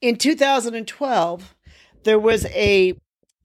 In 0.00 0.14
2012, 0.14 1.56
there 2.04 2.20
was 2.20 2.46
a 2.46 2.96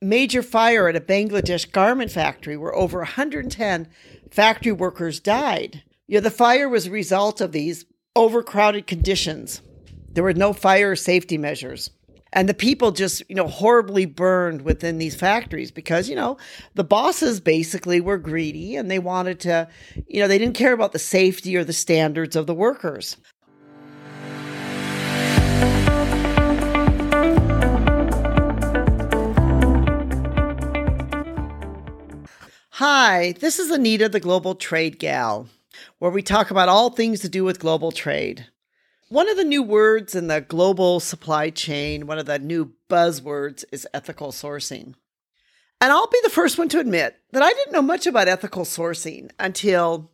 major 0.01 0.43
fire 0.43 0.87
at 0.87 0.95
a 0.95 1.01
Bangladesh 1.01 1.71
garment 1.71 2.11
factory 2.11 2.57
where 2.57 2.75
over 2.75 2.99
110 2.99 3.87
factory 4.29 4.71
workers 4.71 5.19
died. 5.19 5.81
You 6.07 6.17
know, 6.17 6.21
the 6.21 6.29
fire 6.29 6.69
was 6.69 6.85
a 6.85 6.91
result 6.91 7.41
of 7.41 7.53
these 7.53 7.85
overcrowded 8.15 8.85
conditions. 8.85 9.63
There 10.11 10.23
were 10.23 10.33
no 10.33 10.53
fire 10.53 10.95
safety 10.95 11.39
measures. 11.39 11.89
And 12.31 12.47
the 12.47 12.53
people 12.53 12.91
just, 12.91 13.23
you 13.29 13.35
know, 13.35 13.47
horribly 13.47 14.05
burned 14.05 14.61
within 14.61 14.99
these 14.99 15.15
factories 15.15 15.71
because, 15.71 16.07
you 16.07 16.15
know, 16.15 16.37
the 16.75 16.83
bosses 16.83 17.39
basically 17.39 17.99
were 17.99 18.17
greedy 18.19 18.75
and 18.75 18.91
they 18.91 18.99
wanted 18.99 19.39
to, 19.41 19.67
you 20.07 20.19
know, 20.19 20.27
they 20.27 20.37
didn't 20.37 20.55
care 20.55 20.73
about 20.73 20.91
the 20.91 20.99
safety 20.99 21.55
or 21.55 21.63
the 21.63 21.73
standards 21.73 22.35
of 22.35 22.45
the 22.45 22.55
workers. 22.55 23.17
Hi, 32.85 33.31
this 33.39 33.59
is 33.59 33.71
Anita, 33.71 34.09
the 34.09 34.19
Global 34.19 34.55
Trade 34.55 34.99
Gal, 34.99 35.47
where 35.99 36.11
we 36.11 36.21
talk 36.21 36.51
about 36.51 36.67
all 36.67 36.89
things 36.89 37.21
to 37.21 37.29
do 37.29 37.45
with 37.45 37.61
global 37.61 37.93
trade. 37.93 38.47
One 39.07 39.29
of 39.29 39.37
the 39.37 39.45
new 39.45 39.63
words 39.63 40.15
in 40.15 40.27
the 40.27 40.41
global 40.41 40.99
supply 40.99 41.49
chain, 41.49 42.07
one 42.07 42.19
of 42.19 42.25
the 42.25 42.39
new 42.39 42.73
buzzwords, 42.89 43.63
is 43.71 43.87
ethical 43.93 44.33
sourcing. 44.33 44.95
And 45.79 45.93
I'll 45.93 46.09
be 46.09 46.19
the 46.23 46.29
first 46.29 46.57
one 46.57 46.67
to 46.67 46.79
admit 46.81 47.15
that 47.31 47.41
I 47.41 47.53
didn't 47.53 47.71
know 47.71 47.81
much 47.81 48.05
about 48.05 48.27
ethical 48.27 48.65
sourcing 48.65 49.31
until 49.39 50.11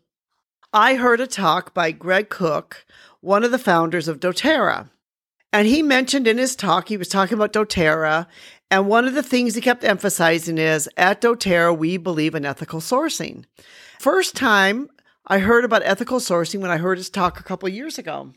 I 0.71 0.93
heard 0.93 1.21
a 1.21 1.25
talk 1.25 1.73
by 1.73 1.89
Greg 1.89 2.29
Cook, 2.29 2.85
one 3.19 3.43
of 3.43 3.49
the 3.49 3.57
founders 3.57 4.07
of 4.07 4.19
doTERRA. 4.19 4.91
And 5.51 5.67
he 5.67 5.81
mentioned 5.81 6.27
in 6.27 6.37
his 6.37 6.55
talk, 6.55 6.89
he 6.89 6.97
was 6.97 7.07
talking 7.07 7.33
about 7.33 7.51
doTERRA 7.51 8.27
and 8.71 8.87
one 8.87 9.07
of 9.07 9.13
the 9.13 9.23
things 9.23 9.55
he 9.55 9.61
kept 9.61 9.83
emphasizing 9.83 10.57
is 10.57 10.89
at 10.95 11.21
doTERRA, 11.21 11.77
we 11.77 11.97
believe 11.97 12.35
in 12.35 12.45
ethical 12.45 12.79
sourcing. 12.79 13.45
First 13.99 14.35
time 14.35 14.89
I 15.25 15.39
heard 15.39 15.65
about 15.65 15.83
ethical 15.83 16.19
sourcing 16.19 16.59
when 16.61 16.71
I 16.71 16.77
heard 16.77 16.97
his 16.97 17.09
talk 17.09 17.39
a 17.39 17.43
couple 17.43 17.69
years 17.69 17.97
ago. 17.97 18.33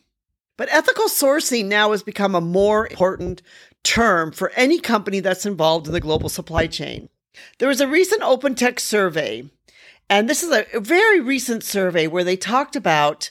But 0.56 0.68
ethical 0.70 1.06
sourcing 1.06 1.66
now 1.66 1.92
has 1.92 2.02
become 2.02 2.34
a 2.34 2.40
more 2.40 2.86
important 2.86 3.42
term 3.82 4.32
for 4.32 4.50
any 4.50 4.78
company 4.78 5.20
that's 5.20 5.46
involved 5.46 5.86
in 5.86 5.92
the 5.92 6.00
global 6.00 6.28
supply 6.28 6.66
chain. 6.66 7.08
There 7.58 7.68
was 7.68 7.80
a 7.80 7.88
recent 7.88 8.22
OpenText 8.22 8.80
survey, 8.80 9.44
and 10.10 10.28
this 10.28 10.42
is 10.42 10.50
a 10.50 10.80
very 10.80 11.20
recent 11.20 11.64
survey 11.64 12.06
where 12.06 12.24
they 12.24 12.36
talked 12.36 12.76
about 12.76 13.30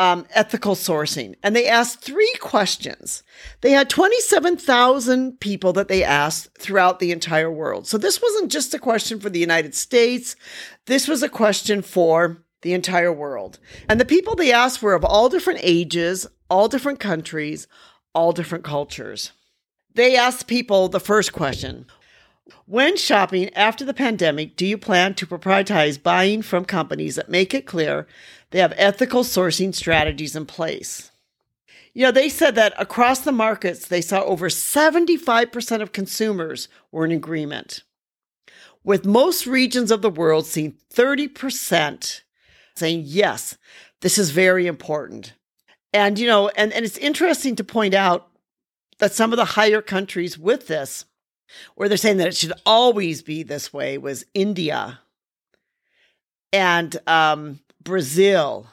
um, 0.00 0.26
ethical 0.30 0.74
sourcing. 0.74 1.34
And 1.42 1.54
they 1.54 1.68
asked 1.68 2.00
three 2.00 2.32
questions. 2.40 3.22
They 3.60 3.72
had 3.72 3.90
27,000 3.90 5.38
people 5.40 5.74
that 5.74 5.88
they 5.88 6.02
asked 6.02 6.56
throughout 6.58 7.00
the 7.00 7.12
entire 7.12 7.52
world. 7.52 7.86
So 7.86 7.98
this 7.98 8.22
wasn't 8.22 8.50
just 8.50 8.72
a 8.72 8.78
question 8.78 9.20
for 9.20 9.28
the 9.28 9.38
United 9.38 9.74
States, 9.74 10.36
this 10.86 11.06
was 11.06 11.22
a 11.22 11.28
question 11.28 11.82
for 11.82 12.42
the 12.62 12.72
entire 12.72 13.12
world. 13.12 13.58
And 13.90 14.00
the 14.00 14.06
people 14.06 14.34
they 14.34 14.52
asked 14.52 14.82
were 14.82 14.94
of 14.94 15.04
all 15.04 15.28
different 15.28 15.60
ages, 15.62 16.26
all 16.48 16.66
different 16.66 16.98
countries, 16.98 17.66
all 18.14 18.32
different 18.32 18.64
cultures. 18.64 19.32
They 19.94 20.16
asked 20.16 20.46
people 20.46 20.88
the 20.88 20.98
first 20.98 21.34
question 21.34 21.84
when 22.70 22.96
shopping 22.96 23.52
after 23.54 23.84
the 23.84 23.92
pandemic, 23.92 24.54
do 24.54 24.64
you 24.64 24.78
plan 24.78 25.12
to 25.14 25.26
prioritize 25.26 26.00
buying 26.00 26.40
from 26.40 26.64
companies 26.64 27.16
that 27.16 27.28
make 27.28 27.52
it 27.52 27.66
clear 27.66 28.06
they 28.50 28.60
have 28.60 28.72
ethical 28.76 29.24
sourcing 29.24 29.74
strategies 29.74 30.36
in 30.36 30.46
place? 30.46 31.10
You 31.94 32.02
know, 32.02 32.12
they 32.12 32.28
said 32.28 32.54
that 32.54 32.72
across 32.78 33.20
the 33.20 33.32
markets, 33.32 33.88
they 33.88 34.00
saw 34.00 34.22
over 34.22 34.48
75% 34.48 35.82
of 35.82 35.90
consumers 35.90 36.68
were 36.92 37.04
in 37.04 37.10
agreement, 37.10 37.82
with 38.84 39.04
most 39.04 39.48
regions 39.48 39.90
of 39.90 40.00
the 40.00 40.08
world 40.08 40.46
seeing 40.46 40.76
30% 40.94 42.20
saying, 42.76 43.02
yes, 43.04 43.58
this 44.00 44.16
is 44.16 44.30
very 44.30 44.68
important. 44.68 45.34
And, 45.92 46.20
you 46.20 46.28
know, 46.28 46.50
and, 46.50 46.72
and 46.72 46.84
it's 46.84 46.98
interesting 46.98 47.56
to 47.56 47.64
point 47.64 47.94
out 47.94 48.28
that 48.98 49.12
some 49.12 49.32
of 49.32 49.38
the 49.38 49.44
higher 49.44 49.82
countries 49.82 50.38
with 50.38 50.68
this 50.68 51.04
where 51.74 51.88
they're 51.88 51.98
saying 51.98 52.18
that 52.18 52.28
it 52.28 52.36
should 52.36 52.52
always 52.66 53.22
be 53.22 53.42
this 53.42 53.72
way 53.72 53.98
was 53.98 54.24
India 54.34 55.00
and 56.52 56.96
um, 57.06 57.60
Brazil, 57.82 58.66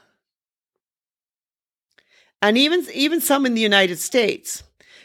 and 2.42 2.58
even 2.58 2.86
even 2.94 3.22
some 3.22 3.46
in 3.46 3.54
the 3.54 3.62
United 3.62 4.00
States. 4.00 4.64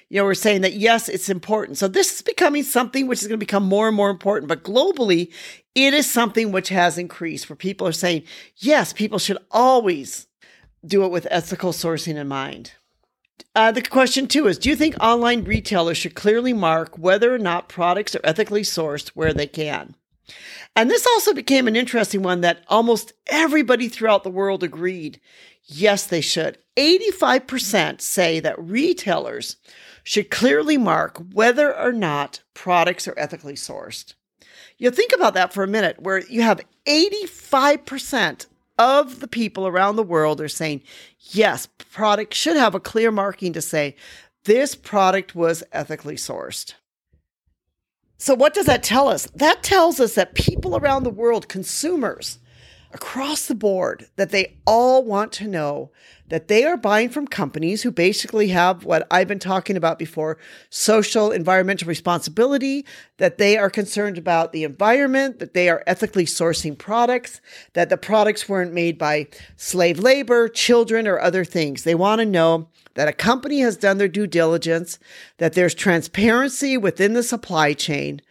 You 0.08 0.18
know, 0.18 0.24
we're 0.24 0.34
saying 0.34 0.60
that 0.60 0.74
yes, 0.74 1.08
it's 1.08 1.30
important. 1.30 1.78
So 1.78 1.88
this 1.88 2.16
is 2.16 2.22
becoming 2.22 2.64
something 2.64 3.06
which 3.06 3.22
is 3.22 3.28
going 3.28 3.40
to 3.40 3.46
become 3.46 3.64
more 3.64 3.88
and 3.88 3.96
more 3.96 4.10
important. 4.10 4.46
But 4.46 4.62
globally, 4.62 5.32
it 5.74 5.94
is 5.94 6.10
something 6.10 6.52
which 6.52 6.68
has 6.68 6.98
increased 6.98 7.48
where 7.48 7.56
people 7.56 7.86
are 7.86 7.92
saying, 7.92 8.24
yes, 8.58 8.92
people 8.92 9.18
should 9.18 9.38
always 9.50 10.26
do 10.84 11.04
it 11.04 11.10
with 11.10 11.26
ethical 11.30 11.72
sourcing 11.72 12.16
in 12.16 12.28
mind. 12.28 12.72
Uh, 13.54 13.70
the 13.70 13.82
question 13.82 14.26
two 14.26 14.46
is 14.46 14.58
Do 14.58 14.68
you 14.68 14.76
think 14.76 14.96
online 15.00 15.44
retailers 15.44 15.98
should 15.98 16.14
clearly 16.14 16.52
mark 16.52 16.98
whether 16.98 17.34
or 17.34 17.38
not 17.38 17.68
products 17.68 18.14
are 18.14 18.20
ethically 18.24 18.62
sourced 18.62 19.08
where 19.08 19.34
they 19.34 19.46
can? 19.46 19.94
And 20.74 20.90
this 20.90 21.06
also 21.06 21.34
became 21.34 21.68
an 21.68 21.76
interesting 21.76 22.22
one 22.22 22.40
that 22.40 22.64
almost 22.68 23.12
everybody 23.26 23.88
throughout 23.88 24.24
the 24.24 24.30
world 24.30 24.62
agreed 24.62 25.20
yes, 25.64 26.06
they 26.06 26.20
should. 26.20 26.58
85% 26.76 28.00
say 28.00 28.40
that 28.40 28.58
retailers 28.58 29.56
should 30.02 30.30
clearly 30.30 30.76
mark 30.76 31.22
whether 31.32 31.76
or 31.76 31.92
not 31.92 32.40
products 32.54 33.06
are 33.06 33.14
ethically 33.16 33.54
sourced. 33.54 34.14
You 34.78 34.90
think 34.90 35.12
about 35.14 35.34
that 35.34 35.52
for 35.52 35.62
a 35.62 35.68
minute, 35.68 36.00
where 36.00 36.18
you 36.26 36.42
have 36.42 36.60
85% 36.86 38.46
of 38.82 39.20
the 39.20 39.28
people 39.28 39.66
around 39.66 39.96
the 39.96 40.02
world 40.02 40.40
are 40.40 40.48
saying, 40.48 40.82
yes, 41.18 41.68
product 41.92 42.34
should 42.34 42.56
have 42.56 42.74
a 42.74 42.80
clear 42.80 43.12
marking 43.12 43.52
to 43.52 43.62
say 43.62 43.94
this 44.44 44.74
product 44.74 45.34
was 45.34 45.62
ethically 45.72 46.16
sourced. 46.16 46.74
So, 48.18 48.34
what 48.34 48.54
does 48.54 48.66
that 48.66 48.82
tell 48.82 49.08
us? 49.08 49.26
That 49.34 49.62
tells 49.62 50.00
us 50.00 50.14
that 50.14 50.34
people 50.34 50.76
around 50.76 51.04
the 51.04 51.10
world, 51.10 51.48
consumers 51.48 52.38
across 52.94 53.46
the 53.46 53.54
board, 53.54 54.08
that 54.16 54.30
they 54.30 54.56
all 54.66 55.02
want 55.04 55.32
to 55.32 55.48
know 55.48 55.90
that 56.28 56.48
they 56.48 56.64
are 56.64 56.76
buying 56.78 57.10
from 57.10 57.26
companies 57.26 57.82
who 57.82 57.90
basically 57.90 58.48
have 58.48 58.84
what 58.84 59.06
I've 59.10 59.28
been 59.28 59.38
talking 59.38 59.76
about 59.76 59.98
before 59.98 60.38
social, 60.70 61.30
environmental 61.30 61.88
responsibility, 61.88 62.86
that 63.18 63.36
they 63.36 63.58
are 63.58 63.68
concerned 63.68 64.16
about 64.16 64.52
the 64.52 64.64
environment, 64.64 65.40
that 65.40 65.52
they 65.52 65.68
are 65.68 65.84
ethically 65.86 66.24
sourcing 66.24 66.76
products, 66.76 67.40
that 67.74 67.90
the 67.90 67.98
products 67.98 68.48
weren't 68.48 68.72
made 68.72 68.96
by 68.96 69.26
slave 69.56 69.98
labor, 69.98 70.48
children, 70.48 71.06
or 71.06 71.20
other 71.20 71.44
things. 71.44 71.84
They 71.84 71.94
want 71.94 72.20
to 72.20 72.26
know 72.26 72.68
that 72.94 73.08
a 73.08 73.12
company 73.12 73.60
has 73.60 73.76
done 73.76 73.98
their 73.98 74.08
due 74.08 74.26
diligence, 74.26 74.98
that 75.38 75.52
there's 75.52 75.74
transparency 75.74 76.76
within 76.76 77.12
the 77.12 77.22
supply 77.22 77.72
chain 77.74 78.22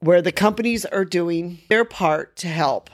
where 0.00 0.22
the 0.22 0.32
companies 0.32 0.84
are 0.86 1.04
doing 1.04 1.58
their 1.68 1.84
part 1.84 2.36
to 2.36 2.48
help. 2.48 2.90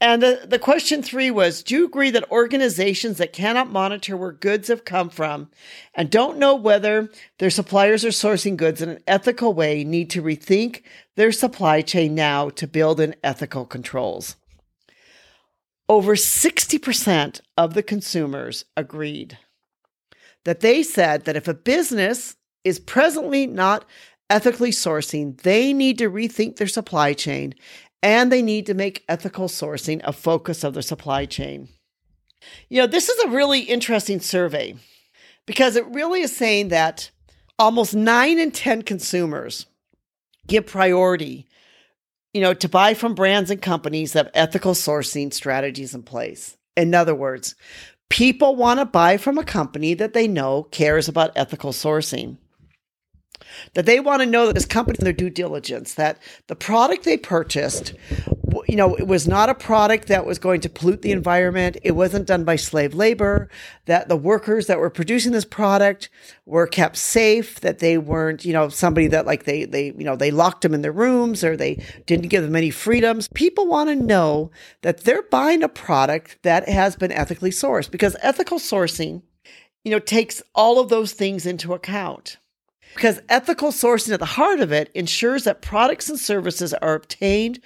And 0.00 0.22
the, 0.22 0.46
the 0.46 0.60
question 0.60 1.02
three 1.02 1.30
was 1.30 1.62
Do 1.62 1.74
you 1.74 1.84
agree 1.86 2.10
that 2.10 2.30
organizations 2.30 3.18
that 3.18 3.32
cannot 3.32 3.70
monitor 3.70 4.16
where 4.16 4.32
goods 4.32 4.68
have 4.68 4.84
come 4.84 5.10
from 5.10 5.50
and 5.94 6.10
don't 6.10 6.38
know 6.38 6.54
whether 6.54 7.10
their 7.38 7.50
suppliers 7.50 8.04
are 8.04 8.08
sourcing 8.08 8.56
goods 8.56 8.80
in 8.80 8.88
an 8.88 9.02
ethical 9.06 9.52
way 9.52 9.82
need 9.82 10.10
to 10.10 10.22
rethink 10.22 10.82
their 11.16 11.32
supply 11.32 11.82
chain 11.82 12.14
now 12.14 12.48
to 12.50 12.68
build 12.68 13.00
in 13.00 13.16
ethical 13.24 13.64
controls? 13.64 14.36
Over 15.88 16.14
60% 16.14 17.40
of 17.56 17.74
the 17.74 17.82
consumers 17.82 18.64
agreed 18.76 19.38
that 20.44 20.60
they 20.60 20.82
said 20.82 21.24
that 21.24 21.36
if 21.36 21.48
a 21.48 21.54
business 21.54 22.36
is 22.62 22.78
presently 22.78 23.46
not 23.46 23.84
ethically 24.30 24.70
sourcing, 24.70 25.40
they 25.40 25.72
need 25.72 25.98
to 25.98 26.10
rethink 26.10 26.56
their 26.56 26.68
supply 26.68 27.14
chain 27.14 27.54
and 28.02 28.30
they 28.30 28.42
need 28.42 28.66
to 28.66 28.74
make 28.74 29.04
ethical 29.08 29.48
sourcing 29.48 30.00
a 30.04 30.12
focus 30.12 30.64
of 30.64 30.74
their 30.74 30.82
supply 30.82 31.26
chain. 31.26 31.68
You 32.68 32.80
know, 32.80 32.86
this 32.86 33.08
is 33.08 33.24
a 33.24 33.30
really 33.30 33.60
interesting 33.60 34.20
survey 34.20 34.76
because 35.46 35.76
it 35.76 35.86
really 35.88 36.20
is 36.20 36.36
saying 36.36 36.68
that 36.68 37.10
almost 37.58 37.94
nine 37.94 38.38
in 38.38 38.50
10 38.50 38.82
consumers 38.82 39.66
give 40.46 40.66
priority, 40.66 41.46
you 42.32 42.40
know, 42.40 42.54
to 42.54 42.68
buy 42.68 42.94
from 42.94 43.14
brands 43.14 43.50
and 43.50 43.60
companies 43.60 44.12
that 44.12 44.26
have 44.26 44.32
ethical 44.34 44.72
sourcing 44.72 45.32
strategies 45.32 45.94
in 45.94 46.02
place. 46.02 46.56
In 46.76 46.94
other 46.94 47.14
words, 47.14 47.54
people 48.08 48.54
want 48.56 48.78
to 48.78 48.84
buy 48.84 49.16
from 49.16 49.38
a 49.38 49.44
company 49.44 49.94
that 49.94 50.12
they 50.12 50.28
know 50.28 50.64
cares 50.64 51.08
about 51.08 51.32
ethical 51.36 51.72
sourcing. 51.72 52.38
That 53.74 53.86
they 53.86 54.00
want 54.00 54.20
to 54.20 54.26
know 54.26 54.46
that 54.46 54.54
this 54.54 54.66
company 54.66 54.98
their 55.00 55.12
due 55.12 55.30
diligence 55.30 55.94
that 55.94 56.18
the 56.48 56.56
product 56.56 57.04
they 57.04 57.16
purchased 57.16 57.94
you 58.66 58.76
know 58.76 58.94
it 58.96 59.06
was 59.06 59.28
not 59.28 59.48
a 59.48 59.54
product 59.54 60.08
that 60.08 60.26
was 60.26 60.38
going 60.38 60.60
to 60.60 60.68
pollute 60.68 61.02
the 61.02 61.12
environment. 61.12 61.76
It 61.82 61.92
wasn't 61.92 62.26
done 62.26 62.44
by 62.44 62.56
slave 62.56 62.94
labor 62.94 63.48
that 63.86 64.08
the 64.08 64.16
workers 64.16 64.66
that 64.66 64.78
were 64.78 64.90
producing 64.90 65.32
this 65.32 65.44
product 65.44 66.08
were 66.46 66.66
kept 66.66 66.96
safe 66.96 67.60
that 67.60 67.78
they 67.78 67.98
weren't 67.98 68.44
you 68.44 68.52
know 68.52 68.68
somebody 68.68 69.06
that 69.08 69.26
like 69.26 69.44
they 69.44 69.64
they 69.64 69.86
you 69.86 70.04
know 70.04 70.16
they 70.16 70.30
locked 70.30 70.62
them 70.62 70.74
in 70.74 70.82
their 70.82 70.92
rooms 70.92 71.44
or 71.44 71.56
they 71.56 71.82
didn't 72.06 72.28
give 72.28 72.42
them 72.42 72.56
any 72.56 72.70
freedoms. 72.70 73.28
People 73.34 73.66
want 73.66 73.88
to 73.90 73.96
know 73.96 74.50
that 74.82 75.00
they're 75.00 75.22
buying 75.22 75.62
a 75.62 75.68
product 75.68 76.38
that 76.42 76.68
has 76.68 76.96
been 76.96 77.12
ethically 77.12 77.50
sourced 77.50 77.90
because 77.90 78.16
ethical 78.20 78.58
sourcing 78.58 79.22
you 79.84 79.90
know 79.90 79.98
takes 79.98 80.42
all 80.54 80.80
of 80.80 80.88
those 80.88 81.12
things 81.12 81.46
into 81.46 81.74
account 81.74 82.38
because 82.94 83.20
ethical 83.28 83.70
sourcing 83.70 84.12
at 84.12 84.20
the 84.20 84.26
heart 84.26 84.60
of 84.60 84.72
it 84.72 84.90
ensures 84.94 85.44
that 85.44 85.62
products 85.62 86.08
and 86.08 86.18
services 86.18 86.74
are 86.74 86.94
obtained 86.94 87.60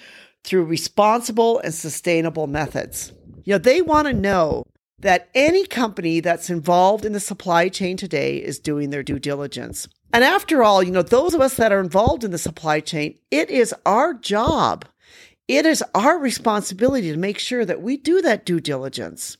through 0.44 0.64
responsible 0.64 1.58
and 1.60 1.74
sustainable 1.74 2.46
methods. 2.46 3.12
You 3.44 3.54
know, 3.54 3.58
they 3.58 3.82
want 3.82 4.06
to 4.08 4.12
know 4.12 4.64
that 4.98 5.28
any 5.34 5.66
company 5.66 6.20
that's 6.20 6.50
involved 6.50 7.04
in 7.04 7.12
the 7.12 7.20
supply 7.20 7.68
chain 7.68 7.96
today 7.96 8.36
is 8.36 8.58
doing 8.58 8.90
their 8.90 9.02
due 9.02 9.18
diligence. 9.18 9.88
And 10.12 10.22
after 10.22 10.62
all, 10.62 10.82
you 10.82 10.92
know, 10.92 11.02
those 11.02 11.34
of 11.34 11.40
us 11.40 11.56
that 11.56 11.72
are 11.72 11.80
involved 11.80 12.22
in 12.22 12.30
the 12.30 12.38
supply 12.38 12.80
chain, 12.80 13.18
it 13.30 13.50
is 13.50 13.74
our 13.84 14.14
job. 14.14 14.84
It 15.48 15.66
is 15.66 15.82
our 15.94 16.18
responsibility 16.18 17.10
to 17.10 17.18
make 17.18 17.38
sure 17.38 17.64
that 17.64 17.82
we 17.82 17.96
do 17.96 18.22
that 18.22 18.46
due 18.46 18.60
diligence. 18.60 19.36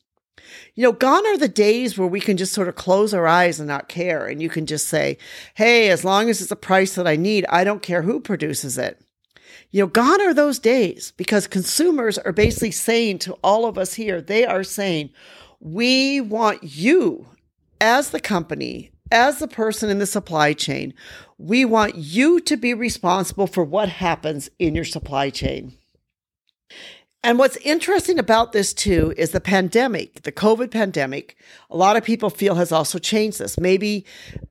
You 0.74 0.84
know, 0.84 0.92
gone 0.92 1.26
are 1.26 1.38
the 1.38 1.48
days 1.48 1.98
where 1.98 2.08
we 2.08 2.20
can 2.20 2.36
just 2.36 2.52
sort 2.52 2.68
of 2.68 2.74
close 2.74 3.12
our 3.12 3.26
eyes 3.26 3.60
and 3.60 3.68
not 3.68 3.88
care. 3.88 4.26
And 4.26 4.40
you 4.40 4.48
can 4.48 4.66
just 4.66 4.88
say, 4.88 5.18
hey, 5.54 5.90
as 5.90 6.04
long 6.04 6.30
as 6.30 6.40
it's 6.40 6.50
a 6.50 6.56
price 6.56 6.94
that 6.94 7.06
I 7.06 7.16
need, 7.16 7.44
I 7.48 7.64
don't 7.64 7.82
care 7.82 8.02
who 8.02 8.20
produces 8.20 8.78
it. 8.78 9.00
You 9.70 9.82
know, 9.82 9.86
gone 9.86 10.20
are 10.20 10.34
those 10.34 10.58
days 10.58 11.12
because 11.16 11.46
consumers 11.46 12.18
are 12.18 12.32
basically 12.32 12.72
saying 12.72 13.20
to 13.20 13.34
all 13.42 13.66
of 13.66 13.78
us 13.78 13.94
here, 13.94 14.20
they 14.20 14.44
are 14.44 14.64
saying, 14.64 15.10
we 15.60 16.20
want 16.20 16.62
you 16.62 17.26
as 17.80 18.10
the 18.10 18.20
company, 18.20 18.90
as 19.10 19.38
the 19.38 19.48
person 19.48 19.90
in 19.90 19.98
the 19.98 20.06
supply 20.06 20.52
chain, 20.52 20.94
we 21.38 21.64
want 21.64 21.94
you 21.96 22.40
to 22.40 22.56
be 22.56 22.74
responsible 22.74 23.46
for 23.46 23.64
what 23.64 23.88
happens 23.88 24.50
in 24.58 24.74
your 24.74 24.84
supply 24.84 25.30
chain. 25.30 25.76
And 27.24 27.38
what's 27.38 27.56
interesting 27.58 28.18
about 28.18 28.50
this 28.50 28.74
too 28.74 29.14
is 29.16 29.30
the 29.30 29.40
pandemic, 29.40 30.22
the 30.22 30.32
COVID 30.32 30.72
pandemic. 30.72 31.36
A 31.70 31.76
lot 31.76 31.96
of 31.96 32.02
people 32.02 32.30
feel 32.30 32.56
has 32.56 32.72
also 32.72 32.98
changed 32.98 33.38
this. 33.38 33.58
Maybe, 33.60 34.04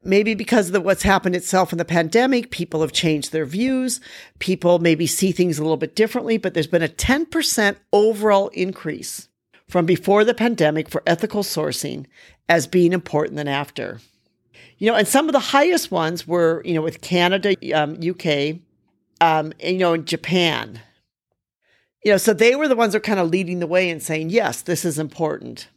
maybe 0.06 0.36
because 0.36 0.70
of 0.70 0.84
what's 0.84 1.04
happened 1.04 1.36
itself 1.36 1.74
in 1.74 1.78
the 1.78 1.86
pandemic, 1.86 2.50
people 2.50 2.80
have 2.80 2.94
changed 2.94 3.34
their 3.34 3.44
views. 3.46 4.00
People 4.40 4.80
maybe 4.80 5.06
see 5.06 5.34
things 5.34 5.60
a 5.60 5.64
little 5.64 5.76
bit 5.76 5.98
differently, 5.98 6.38
but 6.38 6.54
there's 6.54 6.66
been 6.66 6.82
a 6.82 6.88
10% 6.88 7.76
overall 7.92 8.48
increase 8.50 9.28
from 9.68 9.86
before 9.86 10.24
the 10.24 10.34
pandemic 10.34 10.88
for 10.88 11.04
ethical 11.06 11.44
sourcing 11.44 12.06
as 12.48 12.68
being 12.68 12.94
important 12.94 13.36
than 13.36 13.50
after. 13.50 14.00
You 14.78 14.88
know, 14.88 14.96
and 14.96 15.08
some 15.08 15.28
of 15.28 15.34
the 15.34 15.40
highest 15.40 15.92
ones 15.92 16.26
were, 16.26 16.62
you 16.64 16.74
know, 16.74 16.82
with 16.82 17.02
Canada, 17.02 17.54
um, 17.76 18.00
UK, 18.02 18.60
um, 19.20 19.52
and, 19.60 19.74
you 19.74 19.80
know, 19.80 19.94
in 19.94 20.06
Japan 20.06 20.80
you 22.04 22.12
know, 22.12 22.18
so 22.18 22.34
they 22.34 22.56
were 22.56 22.68
the 22.68 22.76
ones 22.76 22.94
that 22.94 23.00
are 23.00 23.02
kind 23.02 23.20
of 23.20 23.30
leading 23.30 23.60
the 23.60 23.68
way 23.68 23.90
and 23.90 24.02
saying, 24.02 24.30
yes, 24.30 24.62
this 24.62 24.86
is 24.86 24.98
important. 24.98 25.68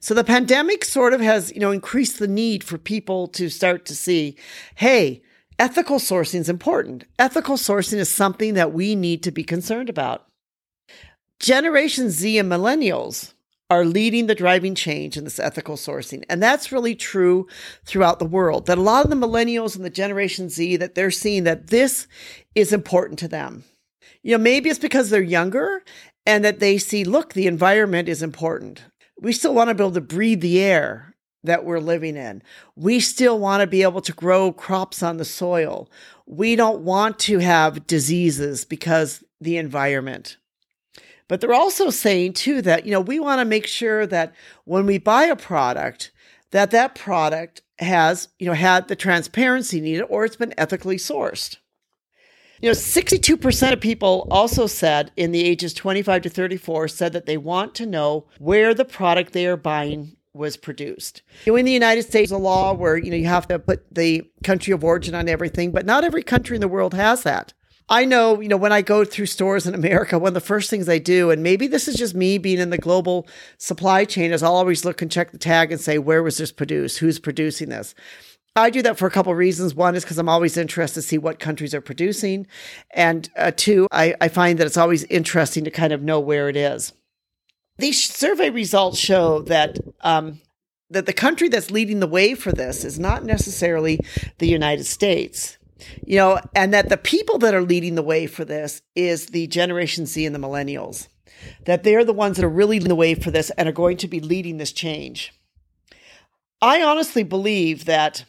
So 0.00 0.14
the 0.14 0.24
pandemic 0.24 0.84
sort 0.84 1.12
of 1.12 1.20
has, 1.20 1.52
you 1.52 1.60
know, 1.60 1.70
increased 1.70 2.18
the 2.18 2.28
need 2.28 2.64
for 2.64 2.78
people 2.78 3.28
to 3.28 3.48
start 3.48 3.84
to 3.86 3.94
see, 3.94 4.36
hey, 4.76 5.22
ethical 5.58 5.98
sourcing 5.98 6.40
is 6.40 6.48
important. 6.48 7.04
Ethical 7.18 7.56
sourcing 7.56 7.98
is 7.98 8.08
something 8.08 8.54
that 8.54 8.72
we 8.72 8.94
need 8.94 9.22
to 9.22 9.30
be 9.30 9.44
concerned 9.44 9.88
about. 9.88 10.26
Generation 11.40 12.10
Z 12.10 12.38
and 12.38 12.50
millennials 12.50 13.34
are 13.70 13.84
leading 13.84 14.26
the 14.26 14.34
driving 14.34 14.74
change 14.74 15.16
in 15.16 15.24
this 15.24 15.38
ethical 15.38 15.76
sourcing. 15.76 16.24
And 16.28 16.42
that's 16.42 16.72
really 16.72 16.94
true 16.94 17.46
throughout 17.84 18.18
the 18.18 18.24
world. 18.24 18.66
That 18.66 18.78
a 18.78 18.82
lot 18.82 19.04
of 19.04 19.10
the 19.10 19.16
millennials 19.16 19.74
and 19.74 19.84
the 19.84 19.90
Generation 19.90 20.48
Z 20.48 20.76
that 20.76 20.94
they're 20.94 21.10
seeing 21.10 21.44
that 21.44 21.68
this 21.68 22.06
is 22.54 22.72
important 22.72 23.18
to 23.20 23.28
them. 23.28 23.64
You 24.22 24.36
know, 24.36 24.42
maybe 24.42 24.70
it's 24.70 24.78
because 24.78 25.10
they're 25.10 25.22
younger 25.22 25.82
and 26.26 26.44
that 26.44 26.60
they 26.60 26.78
see, 26.78 27.04
look, 27.04 27.34
the 27.34 27.46
environment 27.46 28.08
is 28.08 28.22
important. 28.22 28.84
We 29.20 29.32
still 29.32 29.54
want 29.54 29.68
to 29.68 29.74
be 29.74 29.82
able 29.82 29.92
to 29.92 30.00
breathe 30.00 30.40
the 30.40 30.60
air 30.60 31.14
that 31.44 31.64
we're 31.64 31.78
living 31.78 32.16
in. 32.16 32.42
We 32.74 33.00
still 33.00 33.38
want 33.38 33.60
to 33.60 33.66
be 33.66 33.82
able 33.82 34.00
to 34.00 34.12
grow 34.12 34.52
crops 34.52 35.02
on 35.02 35.18
the 35.18 35.24
soil. 35.24 35.90
We 36.26 36.56
don't 36.56 36.80
want 36.80 37.18
to 37.20 37.38
have 37.38 37.86
diseases 37.86 38.64
because 38.64 39.22
the 39.40 39.58
environment. 39.58 40.38
But 41.28 41.40
they're 41.40 41.54
also 41.54 41.90
saying 41.90 42.34
too 42.34 42.62
that, 42.62 42.84
you 42.86 42.92
know, 42.92 43.00
we 43.00 43.18
want 43.20 43.40
to 43.40 43.44
make 43.44 43.66
sure 43.66 44.06
that 44.06 44.34
when 44.64 44.86
we 44.86 44.98
buy 44.98 45.24
a 45.24 45.36
product, 45.36 46.12
that 46.50 46.70
that 46.70 46.94
product 46.94 47.62
has, 47.78 48.28
you 48.38 48.46
know, 48.46 48.54
had 48.54 48.88
the 48.88 48.96
transparency 48.96 49.80
needed 49.80 50.02
or 50.04 50.24
it's 50.24 50.36
been 50.36 50.54
ethically 50.58 50.96
sourced. 50.96 51.56
You 52.64 52.70
know, 52.70 52.76
62% 52.76 53.72
of 53.74 53.80
people 53.82 54.26
also 54.30 54.66
said 54.66 55.12
in 55.18 55.32
the 55.32 55.44
ages 55.44 55.74
25 55.74 56.22
to 56.22 56.30
34 56.30 56.88
said 56.88 57.12
that 57.12 57.26
they 57.26 57.36
want 57.36 57.74
to 57.74 57.84
know 57.84 58.24
where 58.38 58.72
the 58.72 58.86
product 58.86 59.34
they 59.34 59.46
are 59.46 59.58
buying 59.58 60.16
was 60.32 60.56
produced. 60.56 61.20
You 61.44 61.52
know, 61.52 61.56
in 61.56 61.66
the 61.66 61.72
United 61.72 62.04
States, 62.04 62.32
a 62.32 62.38
law 62.38 62.72
where, 62.72 62.96
you 62.96 63.10
know, 63.10 63.18
you 63.18 63.26
have 63.26 63.46
to 63.48 63.58
put 63.58 63.94
the 63.94 64.22
country 64.44 64.72
of 64.72 64.82
origin 64.82 65.14
on 65.14 65.28
everything, 65.28 65.72
but 65.72 65.84
not 65.84 66.04
every 66.04 66.22
country 66.22 66.56
in 66.56 66.62
the 66.62 66.66
world 66.66 66.94
has 66.94 67.22
that. 67.24 67.52
I 67.90 68.06
know, 68.06 68.40
you 68.40 68.48
know, 68.48 68.56
when 68.56 68.72
I 68.72 68.80
go 68.80 69.04
through 69.04 69.26
stores 69.26 69.66
in 69.66 69.74
America, 69.74 70.18
one 70.18 70.28
of 70.28 70.34
the 70.34 70.40
first 70.40 70.70
things 70.70 70.88
I 70.88 70.96
do, 70.96 71.30
and 71.30 71.42
maybe 71.42 71.66
this 71.66 71.86
is 71.86 71.96
just 71.96 72.14
me 72.14 72.38
being 72.38 72.60
in 72.60 72.70
the 72.70 72.78
global 72.78 73.28
supply 73.58 74.06
chain, 74.06 74.32
is 74.32 74.42
I'll 74.42 74.56
always 74.56 74.86
look 74.86 75.02
and 75.02 75.10
check 75.10 75.32
the 75.32 75.38
tag 75.38 75.70
and 75.70 75.78
say, 75.78 75.98
where 75.98 76.22
was 76.22 76.38
this 76.38 76.50
produced? 76.50 76.96
Who's 76.96 77.18
producing 77.18 77.68
this? 77.68 77.94
I 78.56 78.70
do 78.70 78.82
that 78.82 78.98
for 78.98 79.06
a 79.06 79.10
couple 79.10 79.32
of 79.32 79.38
reasons. 79.38 79.74
One 79.74 79.96
is 79.96 80.04
because 80.04 80.18
I'm 80.18 80.28
always 80.28 80.56
interested 80.56 81.00
to 81.00 81.06
see 81.06 81.18
what 81.18 81.40
countries 81.40 81.74
are 81.74 81.80
producing. 81.80 82.46
And 82.92 83.28
uh, 83.36 83.50
two, 83.54 83.88
I, 83.90 84.14
I 84.20 84.28
find 84.28 84.58
that 84.58 84.66
it's 84.66 84.76
always 84.76 85.02
interesting 85.04 85.64
to 85.64 85.72
kind 85.72 85.92
of 85.92 86.02
know 86.02 86.20
where 86.20 86.48
it 86.48 86.56
is. 86.56 86.92
These 87.78 88.04
survey 88.04 88.50
results 88.50 88.98
show 88.98 89.40
that 89.42 89.78
um, 90.02 90.40
that 90.88 91.06
the 91.06 91.12
country 91.12 91.48
that's 91.48 91.72
leading 91.72 91.98
the 91.98 92.06
way 92.06 92.36
for 92.36 92.52
this 92.52 92.84
is 92.84 93.00
not 93.00 93.24
necessarily 93.24 93.98
the 94.38 94.46
United 94.46 94.84
States. 94.84 95.58
You 96.06 96.18
know, 96.18 96.40
and 96.54 96.72
that 96.72 96.88
the 96.88 96.96
people 96.96 97.38
that 97.38 97.54
are 97.54 97.60
leading 97.60 97.96
the 97.96 98.02
way 98.02 98.28
for 98.28 98.44
this 98.44 98.80
is 98.94 99.26
the 99.26 99.48
Generation 99.48 100.06
Z 100.06 100.24
and 100.24 100.32
the 100.32 100.38
millennials. 100.38 101.08
That 101.64 101.82
they're 101.82 102.04
the 102.04 102.12
ones 102.12 102.36
that 102.36 102.44
are 102.44 102.48
really 102.48 102.76
leading 102.76 102.88
the 102.88 102.94
way 102.94 103.16
for 103.16 103.32
this 103.32 103.50
and 103.50 103.68
are 103.68 103.72
going 103.72 103.96
to 103.98 104.08
be 104.08 104.20
leading 104.20 104.58
this 104.58 104.70
change. 104.70 105.32
I 106.62 106.80
honestly 106.82 107.24
believe 107.24 107.86
that 107.86 108.24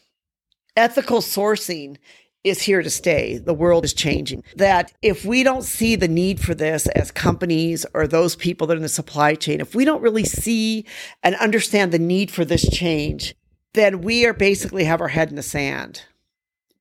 ethical 0.76 1.20
sourcing 1.20 1.98
is 2.44 2.62
here 2.62 2.84
to 2.84 2.90
stay. 2.90 3.38
The 3.40 3.56
world 3.56 3.84
is 3.86 3.94
changing. 3.94 4.44
That 4.56 4.94
if 5.02 5.26
we 5.26 5.42
don't 5.42 5.64
see 5.64 5.96
the 5.96 6.08
need 6.08 6.40
for 6.40 6.54
this 6.54 6.88
as 6.88 7.12
companies 7.12 7.86
or 7.94 8.08
those 8.08 8.36
people 8.36 8.68
that 8.68 8.74
are 8.74 8.78
in 8.78 8.84
the 8.84 8.90
supply 8.90 9.34
chain, 9.34 9.60
if 9.60 9.74
we 9.74 9.84
don't 9.84 10.02
really 10.02 10.26
see 10.26 10.86
and 11.24 11.36
understand 11.36 11.92
the 11.92 12.00
need 12.00 12.30
for 12.30 12.46
this 12.46 12.70
change, 12.70 13.34
then 13.74 14.02
we 14.02 14.26
are 14.26 14.34
basically 14.34 14.84
have 14.84 15.02
our 15.02 15.08
head 15.08 15.30
in 15.30 15.36
the 15.36 15.44
sand. 15.44 16.04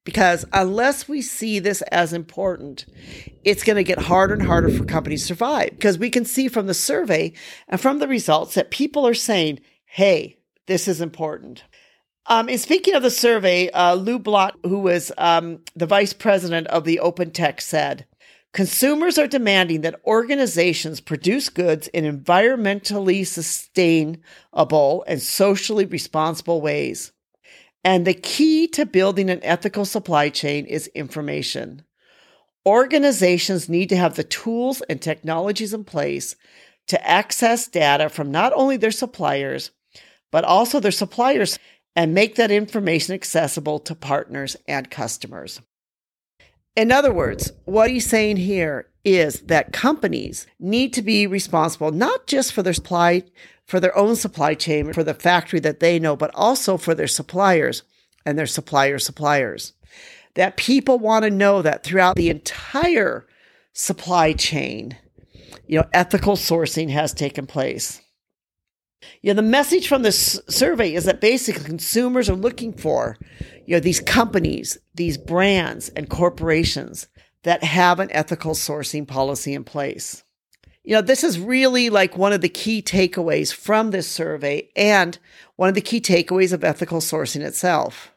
Because 0.05 0.45
unless 0.53 1.09
we 1.09 1.23
see 1.23 1.59
this 1.59 1.81
as 1.91 2.13
important, 2.13 2.85
it's 3.43 3.65
going 3.65 3.77
to 3.77 3.85
get 3.85 3.99
harder 3.99 4.35
and 4.35 4.43
harder 4.43 4.69
for 4.69 4.85
companies 4.85 5.23
to 5.23 5.29
survive. 5.29 5.71
Because 5.71 5.97
we 5.97 6.11
can 6.11 6.27
see 6.27 6.49
from 6.49 6.67
the 6.67 6.75
survey 6.75 7.33
and 7.69 7.81
from 7.81 8.01
the 8.01 8.09
results 8.09 8.55
that 8.55 8.71
people 8.71 9.07
are 9.07 9.15
saying, 9.15 9.61
hey, 9.87 10.37
this 10.67 10.89
is 10.89 11.01
important. 11.01 11.65
Um, 12.27 12.49
and 12.49 12.59
speaking 12.59 12.95
of 12.95 13.03
the 13.03 13.11
survey, 13.11 13.69
uh, 13.71 13.95
Lou 13.95 14.19
Blatt, 14.19 14.55
who 14.65 14.79
was 14.79 15.13
um, 15.19 15.61
the 15.77 15.87
vice 15.87 16.13
president 16.13 16.67
of 16.69 16.85
the 16.85 17.01
OpenText, 17.03 17.61
said 17.61 18.07
consumers 18.53 19.19
are 19.19 19.27
demanding 19.27 19.83
that 19.83 20.01
organizations 20.07 21.01
produce 21.01 21.49
goods 21.49 21.89
in 21.89 22.05
environmentally 22.05 23.27
sustainable 23.27 25.05
and 25.07 25.21
socially 25.21 25.85
responsible 25.85 26.61
ways. 26.63 27.13
And 27.83 28.07
the 28.07 28.15
key 28.15 28.69
to 28.69 28.87
building 28.87 29.29
an 29.29 29.41
ethical 29.43 29.85
supply 29.85 30.31
chain 30.31 30.65
is 30.65 30.87
information. 30.89 31.83
Organizations 32.65 33.69
need 33.69 33.91
to 33.91 33.97
have 33.97 34.15
the 34.15 34.25
tools 34.25 34.81
and 34.89 35.03
technologies 35.03 35.75
in 35.75 35.85
place 35.85 36.37
to 36.87 37.07
access 37.07 37.69
data 37.69 38.09
from 38.09 38.31
not 38.31 38.55
only 38.55 38.79
their 38.79 38.91
suppliers, 38.91 39.71
but 40.31 40.45
also 40.45 40.81
their 40.81 40.91
suppliers 40.91 41.59
and 41.97 42.15
make 42.15 42.35
that 42.35 42.51
information 42.51 43.15
accessible 43.15 43.79
to 43.79 43.95
partners 43.95 44.57
and 44.67 44.91
customers. 44.91 45.61
In 46.77 46.91
other 46.91 47.13
words, 47.13 47.53
what 47.65 47.91
he's 47.91 48.07
saying 48.07 48.39
here 48.39 48.89
is 49.05 49.41
that 49.43 49.73
companies 49.73 50.47
need 50.59 50.93
to 50.95 51.03
be 51.03 51.27
responsible 51.27 51.93
not 51.93 52.27
just 52.27 52.53
for 52.53 52.63
their 52.63 52.73
supply, 52.73 53.23
for 53.65 53.79
their 53.79 53.97
own 53.97 54.17
supply 54.17 54.55
chain, 54.55 54.93
for 54.93 55.05
the 55.05 55.15
factory 55.15 55.61
that 55.61 55.81
they 55.81 55.99
know, 55.99 56.17
but 56.17 56.33
also 56.35 56.77
for 56.77 56.95
their 56.95 57.07
suppliers. 57.07 57.83
and 58.27 58.39
their 58.39 58.47
supplier 58.47 58.99
suppliers. 58.99 59.73
That 60.35 60.57
people 60.57 60.99
want 60.99 61.25
to 61.25 61.31
know 61.31 61.63
that 61.63 61.85
throughout 61.85 62.17
the 62.17 62.31
entire 62.31 63.27
supply 63.73 64.33
chain, 64.33 64.97
you 65.67 65.79
know, 65.79 65.87
ethical 65.93 66.37
sourcing 66.37 66.91
has 66.91 67.13
taken 67.13 67.47
place. 67.47 68.01
You 69.23 69.33
know, 69.33 69.37
the 69.37 69.49
message 69.49 69.89
from 69.89 70.03
this 70.03 70.41
survey 70.49 70.95
is 70.95 71.05
that 71.05 71.21
basically 71.21 71.65
consumers 71.65 72.29
are 72.29 72.37
looking 72.37 72.73
for, 72.73 73.19
you 73.67 73.77
know, 73.77 73.81
these 73.81 74.01
companies, 74.01 74.79
these 74.95 75.19
brands 75.19 75.89
and 75.91 76.09
corporations 76.09 77.09
that 77.43 77.63
have 77.63 78.01
an 78.01 78.11
ethical 78.13 78.53
sourcing 78.53 79.07
policy 79.07 79.55
in 79.55 79.65
place. 79.65 80.25
You 80.83 80.95
know, 80.95 81.01
this 81.01 81.25
is 81.25 81.39
really 81.39 81.89
like 81.89 82.19
one 82.19 82.33
of 82.33 82.43
the 82.43 82.49
key 82.49 82.83
takeaways 82.83 83.53
from 83.55 83.91
this 83.91 84.09
survey 84.09 84.69
and 84.77 85.19
one 85.57 85.69
of 85.69 85.75
the 85.75 85.81
key 85.81 86.01
takeaways 86.01 86.53
of 86.53 86.63
ethical 86.63 87.01
sourcing 87.01 87.41
itself. 87.41 88.13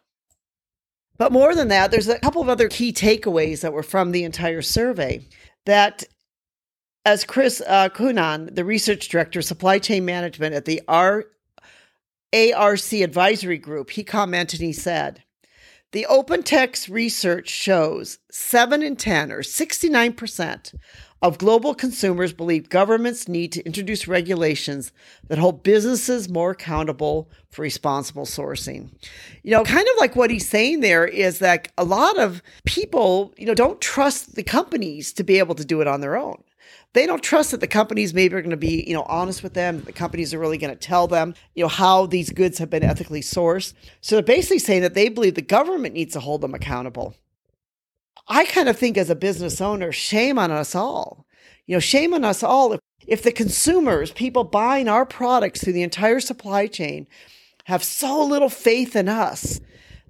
But 1.18 1.32
more 1.32 1.56
than 1.56 1.70
that, 1.70 1.92
there's 1.92 2.10
a 2.10 2.20
couple 2.20 2.42
of 2.42 2.50
other 2.50 2.68
key 2.68 2.92
takeaways 2.92 3.62
that 3.62 3.74
were 3.74 3.84
from 3.84 4.12
the 4.12 4.24
entire 4.24 4.62
survey 4.62 5.26
that 5.66 6.04
as 7.08 7.24
Chris 7.24 7.62
uh, 7.66 7.88
Cunnane, 7.88 8.54
the 8.54 8.66
research 8.66 9.08
director, 9.08 9.42
supply 9.42 9.80
chain 9.80 10.04
management 10.04 10.54
at 10.54 10.66
the 10.66 10.82
R- 10.90 11.24
ARC 12.34 12.92
advisory 12.92 13.58
group, 13.58 13.92
he 13.92 14.04
commented 14.04 14.60
he 14.60 14.74
said, 14.74 15.24
the 15.94 16.06
OpenText 16.10 16.92
research 16.92 17.48
shows 17.48 18.20
7 18.30 18.84
in 18.84 18.98
10, 18.98 19.32
or 19.32 19.42
69%, 19.42 20.76
of 21.22 21.38
global 21.38 21.74
consumers 21.74 22.34
believe 22.34 22.68
governments 22.68 23.30
need 23.30 23.54
to 23.54 23.66
introduce 23.66 24.06
regulations 24.06 24.92
that 25.30 25.38
hold 25.38 25.64
businesses 25.64 26.28
more 26.28 26.52
accountable 26.52 27.32
for 27.50 27.62
responsible 27.62 28.26
sourcing. 28.26 28.90
You 29.44 29.52
know, 29.52 29.64
kind 29.64 29.88
of 29.88 29.96
like 29.98 30.18
what 30.18 30.30
he's 30.30 30.48
saying 30.48 30.82
there 30.82 31.06
is 31.06 31.40
that 31.40 31.70
a 31.78 31.86
lot 31.86 32.20
of 32.20 32.44
people, 32.66 33.34
you 33.38 33.46
know, 33.46 33.56
don't 33.56 33.80
trust 33.80 34.36
the 34.36 34.44
companies 34.44 35.14
to 35.14 35.24
be 35.24 35.40
able 35.40 35.56
to 35.56 35.66
do 35.66 35.80
it 35.80 35.88
on 35.88 36.02
their 36.02 36.18
own 36.18 36.44
they 36.98 37.06
don't 37.06 37.22
trust 37.22 37.52
that 37.52 37.60
the 37.60 37.68
companies 37.68 38.12
maybe 38.12 38.34
are 38.34 38.42
going 38.42 38.50
to 38.50 38.58
be, 38.58 38.84
you 38.88 38.94
know, 38.96 39.04
honest 39.04 39.44
with 39.44 39.54
them. 39.54 39.82
The 39.84 39.92
companies 39.92 40.34
are 40.34 40.40
really 40.40 40.58
going 40.58 40.74
to 40.74 40.80
tell 40.80 41.08
them, 41.08 41.36
you 41.54 41.64
know, 41.64 41.68
how 41.68 42.08
these 42.08 42.32
goods 42.32 42.58
have 42.58 42.72
been 42.72 42.84
ethically 42.84 43.22
sourced. 43.22 43.76
So 44.02 44.16
they're 44.16 44.24
basically 44.24 44.58
saying 44.58 44.82
that 44.82 44.96
they 44.96 45.08
believe 45.08 45.36
the 45.36 45.44
government 45.44 45.94
needs 45.94 46.14
to 46.14 46.20
hold 46.20 46.42
them 46.42 46.56
accountable. 46.56 47.14
I 48.28 48.46
kind 48.46 48.68
of 48.68 48.80
think 48.80 48.98
as 48.98 49.12
a 49.12 49.16
business 49.16 49.62
owner, 49.62 49.92
shame 49.92 50.40
on 50.40 50.50
us 50.50 50.74
all. 50.74 51.28
You 51.68 51.76
know, 51.76 51.80
shame 51.80 52.16
on 52.16 52.26
us 52.26 52.42
all 52.42 52.74
if, 52.74 52.80
if 53.06 53.22
the 53.22 53.32
consumers, 53.32 54.12
people 54.12 54.44
buying 54.44 54.90
our 54.90 55.06
products 55.06 55.64
through 55.64 55.74
the 55.74 55.84
entire 55.84 56.20
supply 56.20 56.66
chain, 56.66 57.06
have 57.66 57.84
so 57.84 58.26
little 58.26 58.50
faith 58.50 58.96
in 58.96 59.08
us 59.08 59.62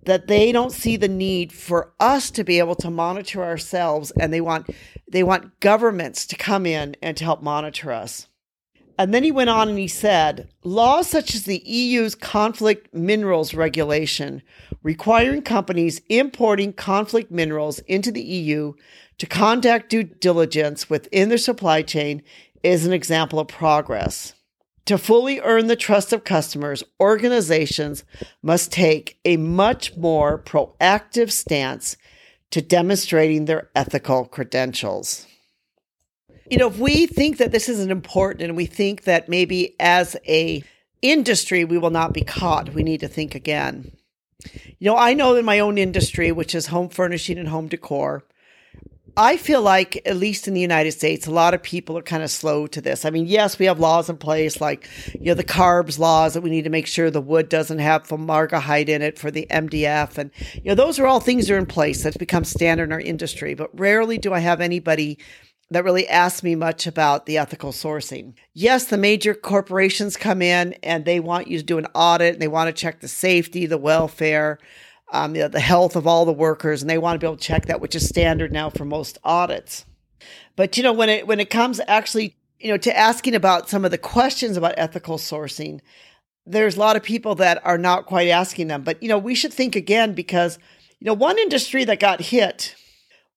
that 0.08 0.28
they 0.28 0.54
don't 0.54 0.72
see 0.72 0.96
the 0.96 1.10
need 1.10 1.52
for 1.52 1.94
us 2.00 2.32
to 2.32 2.44
be 2.46 2.60
able 2.60 2.76
to 2.76 2.90
monitor 2.90 3.44
ourselves 3.44 4.12
and 4.12 4.34
they 4.34 4.42
want 4.42 4.70
they 5.10 5.22
want 5.22 5.60
governments 5.60 6.26
to 6.26 6.36
come 6.36 6.66
in 6.66 6.96
and 7.02 7.16
to 7.18 7.24
help 7.24 7.44
monitor 7.44 7.92
us. 7.92 8.28
And 8.98 9.14
then 9.14 9.24
he 9.24 9.32
went 9.32 9.50
on 9.50 9.70
and 9.70 9.78
he 9.78 9.88
said, 9.88 10.50
laws 10.64 11.08
such 11.08 11.36
as 11.36 11.44
the 11.44 11.62
EU's 11.66 12.16
conflict 12.16 12.94
minerals 12.94 13.54
regulation 13.54 14.42
requiring 14.82 15.42
companies 15.42 16.02
importing 16.08 16.72
conflict 16.72 17.30
minerals 17.30 17.80
into 17.80 18.12
the 18.12 18.24
EU 18.24 18.74
to 19.18 19.26
conduct 19.26 19.90
due 19.90 20.04
diligence 20.04 20.90
within 20.90 21.30
their 21.30 21.38
supply 21.38 21.82
chain 21.82 22.24
is 22.64 22.86
an 22.86 22.94
example 22.94 23.40
of 23.40 23.48
progress. 23.50 24.34
To 24.88 24.98
fully 24.98 25.42
earn 25.42 25.68
the 25.68 25.76
trust 25.76 26.14
of 26.14 26.24
customers, 26.24 26.82
organizations 26.98 28.06
must 28.42 28.72
take 28.72 29.20
a 29.26 29.36
much 29.36 29.98
more 29.98 30.40
proactive 30.40 31.30
stance 31.30 31.98
to 32.52 32.62
demonstrating 32.62 33.46
their 33.46 33.70
ethical 33.76 34.24
credentials. 34.24 35.28
You 36.50 36.58
know, 36.58 36.70
if 36.70 36.78
we 36.78 37.06
think 37.06 37.38
that 37.38 37.52
this 37.52 37.68
isn't 37.68 37.92
important 37.92 38.44
and 38.44 38.56
we 38.56 38.66
think 38.66 39.04
that 39.04 39.28
maybe 39.28 39.76
as 39.78 40.16
a 40.26 40.64
industry 41.02 41.66
we 41.66 41.78
will 41.78 41.90
not 41.90 42.14
be 42.14 42.22
caught, 42.22 42.74
we 42.74 42.82
need 42.82 43.02
to 43.02 43.10
think 43.10 43.36
again. 43.36 43.92
You 44.80 44.86
know, 44.92 44.96
I 44.96 45.14
know 45.14 45.36
in 45.36 45.44
my 45.44 45.60
own 45.60 45.78
industry, 45.78 46.32
which 46.32 46.56
is 46.56 46.68
home 46.68 46.88
furnishing 46.88 47.38
and 47.38 47.50
home 47.50 47.68
decor, 47.68 48.24
I 49.20 49.36
feel 49.38 49.64
like, 49.64 50.00
at 50.06 50.16
least 50.16 50.48
in 50.48 50.54
the 50.54 50.62
United 50.62 50.92
States, 50.92 51.26
a 51.26 51.32
lot 51.32 51.56
of 51.56 51.64
people 51.64 51.98
are 51.98 52.04
kind 52.04 52.22
of 52.22 52.30
slow 52.30 52.68
to 52.68 52.80
this. 52.80 53.04
I 53.04 53.10
mean, 53.10 53.26
yes, 53.26 53.58
we 53.58 53.66
have 53.66 53.80
laws 53.80 54.12
in 54.12 54.18
place 54.18 54.62
like, 54.62 54.88
you 55.20 55.26
know, 55.26 55.34
the 55.34 55.44
CARBS 55.44 55.98
laws 55.98 56.36
that 56.36 56.42
we 56.42 56.52
need 56.52 56.66
to 56.66 56.70
make 56.70 56.86
sure 56.86 57.10
the 57.10 57.20
wood 57.20 57.50
doesn't 57.50 57.80
have 57.80 58.06
formaldehyde 58.06 58.90
in 58.90 59.02
it 59.02 59.18
for 59.18 59.32
the 59.32 59.48
MDF. 59.50 60.20
And, 60.20 60.30
you 60.54 60.66
know, 60.66 60.76
those 60.76 61.00
are 61.00 61.08
all 61.08 61.20
things 61.20 61.48
that 61.48 61.56
are 61.56 61.58
in 61.58 61.66
place 61.66 62.04
that's 62.04 62.16
become 62.16 62.44
standard 62.44 62.84
in 62.84 62.92
our 62.92 63.00
industry. 63.00 63.56
But 63.56 63.72
rarely 63.78 64.20
do 64.20 64.34
I 64.34 64.40
have 64.40 64.62
anybody 64.62 65.18
that 65.72 65.84
really 65.84 66.08
asks 66.08 66.44
me 66.44 66.54
much 66.54 66.86
about 66.86 67.26
the 67.26 67.40
ethical 67.40 67.72
sourcing. 67.72 68.36
Yes, 68.54 68.86
the 68.86 68.98
major 68.98 69.34
corporations 69.34 70.16
come 70.16 70.44
in 70.44 70.74
and 70.84 71.06
they 71.06 71.20
want 71.20 71.48
you 71.48 71.58
to 71.58 71.64
do 71.64 71.80
an 71.80 71.88
audit 71.96 72.34
and 72.34 72.42
they 72.42 72.48
want 72.48 72.68
to 72.68 72.82
check 72.82 73.02
the 73.02 73.08
safety, 73.08 73.66
the 73.66 73.80
welfare, 73.80 74.60
um, 75.12 75.36
you 75.36 75.42
know, 75.42 75.48
the 75.48 75.60
health 75.60 75.96
of 75.96 76.06
all 76.06 76.26
the 76.26 76.34
workers, 76.34 76.82
and 76.82 76.90
they 76.90 76.98
want 76.98 77.16
to 77.16 77.24
be 77.24 77.28
able 77.28 77.38
to 77.38 77.44
check 77.44 77.66
that, 77.68 77.82
which 77.82 77.96
is 77.96 78.08
standard 78.08 78.52
now 78.52 78.70
for 78.70 78.86
most 78.86 79.18
audits. 79.24 79.86
But 80.56 80.78
you 80.78 80.84
know, 80.84 80.94
when 80.94 81.10
it 81.10 81.28
when 81.28 81.40
it 81.40 81.50
comes 81.50 81.80
actually, 81.88 82.36
you 82.60 82.70
know, 82.70 82.78
to 82.78 82.98
asking 82.98 83.36
about 83.36 83.70
some 83.70 83.86
of 83.86 83.92
the 83.92 83.98
questions 83.98 84.58
about 84.58 84.76
ethical 84.78 85.18
sourcing, 85.18 85.80
there's 86.46 86.76
a 86.76 86.80
lot 86.80 86.96
of 86.96 87.04
people 87.04 87.36
that 87.36 87.66
are 87.66 87.78
not 87.78 88.06
quite 88.06 88.28
asking 88.28 88.68
them. 88.68 88.84
But 88.84 89.02
you 89.02 89.10
know, 89.10 89.18
we 89.18 89.36
should 89.36 89.54
think 89.54 89.76
again 89.76 90.14
because 90.14 90.60
you 91.00 91.06
know, 91.06 91.14
one 91.14 91.38
industry 91.38 91.86
that 91.86 92.00
got 92.00 92.22
hit 92.22 92.76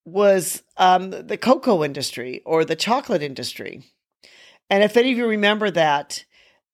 was 0.05 0.63
um, 0.77 1.11
the 1.11 1.37
cocoa 1.37 1.85
industry 1.85 2.43
or 2.45 2.65
the 2.65 2.77
chocolate 2.77 3.23
industry. 3.23 3.83
And 4.71 4.83
if 4.83 4.97
any 4.97 5.13
of 5.13 5.19
you 5.19 5.27
remember 5.27 5.71
that, 5.71 6.25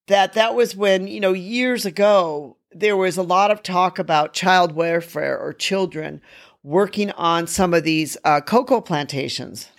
that 0.06 0.34
that 0.34 0.54
was 0.54 0.76
when 0.76 1.08
you 1.08 1.20
know 1.20 1.32
years 1.32 1.84
ago 1.84 2.55
there 2.72 2.96
was 2.96 3.16
a 3.16 3.22
lot 3.22 3.50
of 3.50 3.62
talk 3.62 3.98
about 3.98 4.32
child 4.34 4.72
welfare 4.72 5.38
or 5.38 5.52
children 5.52 6.20
working 6.62 7.10
on 7.12 7.46
some 7.46 7.72
of 7.72 7.84
these 7.84 8.16
uh, 8.24 8.40
cocoa 8.40 8.80
plantations. 8.80 9.70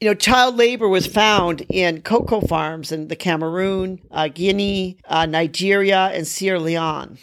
You 0.00 0.08
know, 0.08 0.14
child 0.14 0.56
labor 0.56 0.88
was 0.88 1.06
found 1.06 1.62
in 1.68 2.02
cocoa 2.02 2.40
farms 2.40 2.92
in 2.92 3.08
the 3.08 3.16
Cameroon, 3.16 4.00
uh, 4.10 4.28
Guinea, 4.28 4.98
uh, 5.06 5.26
Nigeria, 5.26 6.10
and 6.12 6.26
Sierra 6.26 6.60
Leone. 6.60 7.18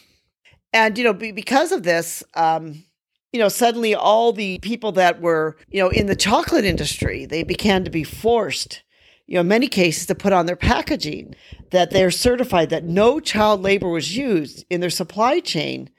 And, 0.71 0.97
you 0.97 1.03
know, 1.03 1.13
be, 1.13 1.31
because 1.31 1.71
of 1.71 1.83
this, 1.83 2.23
um, 2.35 2.83
you 3.31 3.39
know, 3.39 3.49
suddenly 3.49 3.95
all 3.95 4.31
the 4.31 4.59
people 4.59 4.91
that 4.93 5.21
were, 5.21 5.57
you 5.69 5.81
know, 5.81 5.89
in 5.89 6.05
the 6.05 6.15
chocolate 6.15 6.65
industry, 6.65 7.25
they 7.25 7.43
began 7.43 7.83
to 7.83 7.91
be 7.91 8.03
forced 8.03 8.82
you 9.27 9.35
know, 9.35 9.41
in 9.41 9.47
many 9.47 9.67
cases 9.67 10.05
to 10.07 10.15
put 10.15 10.33
on 10.33 10.45
their 10.45 10.55
packaging 10.55 11.35
that 11.71 11.91
they're 11.91 12.11
certified 12.11 12.69
that 12.69 12.83
no 12.83 13.19
child 13.19 13.61
labor 13.61 13.89
was 13.89 14.17
used 14.17 14.65
in 14.69 14.81
their 14.81 14.89
supply 14.89 15.39
chain 15.39 15.89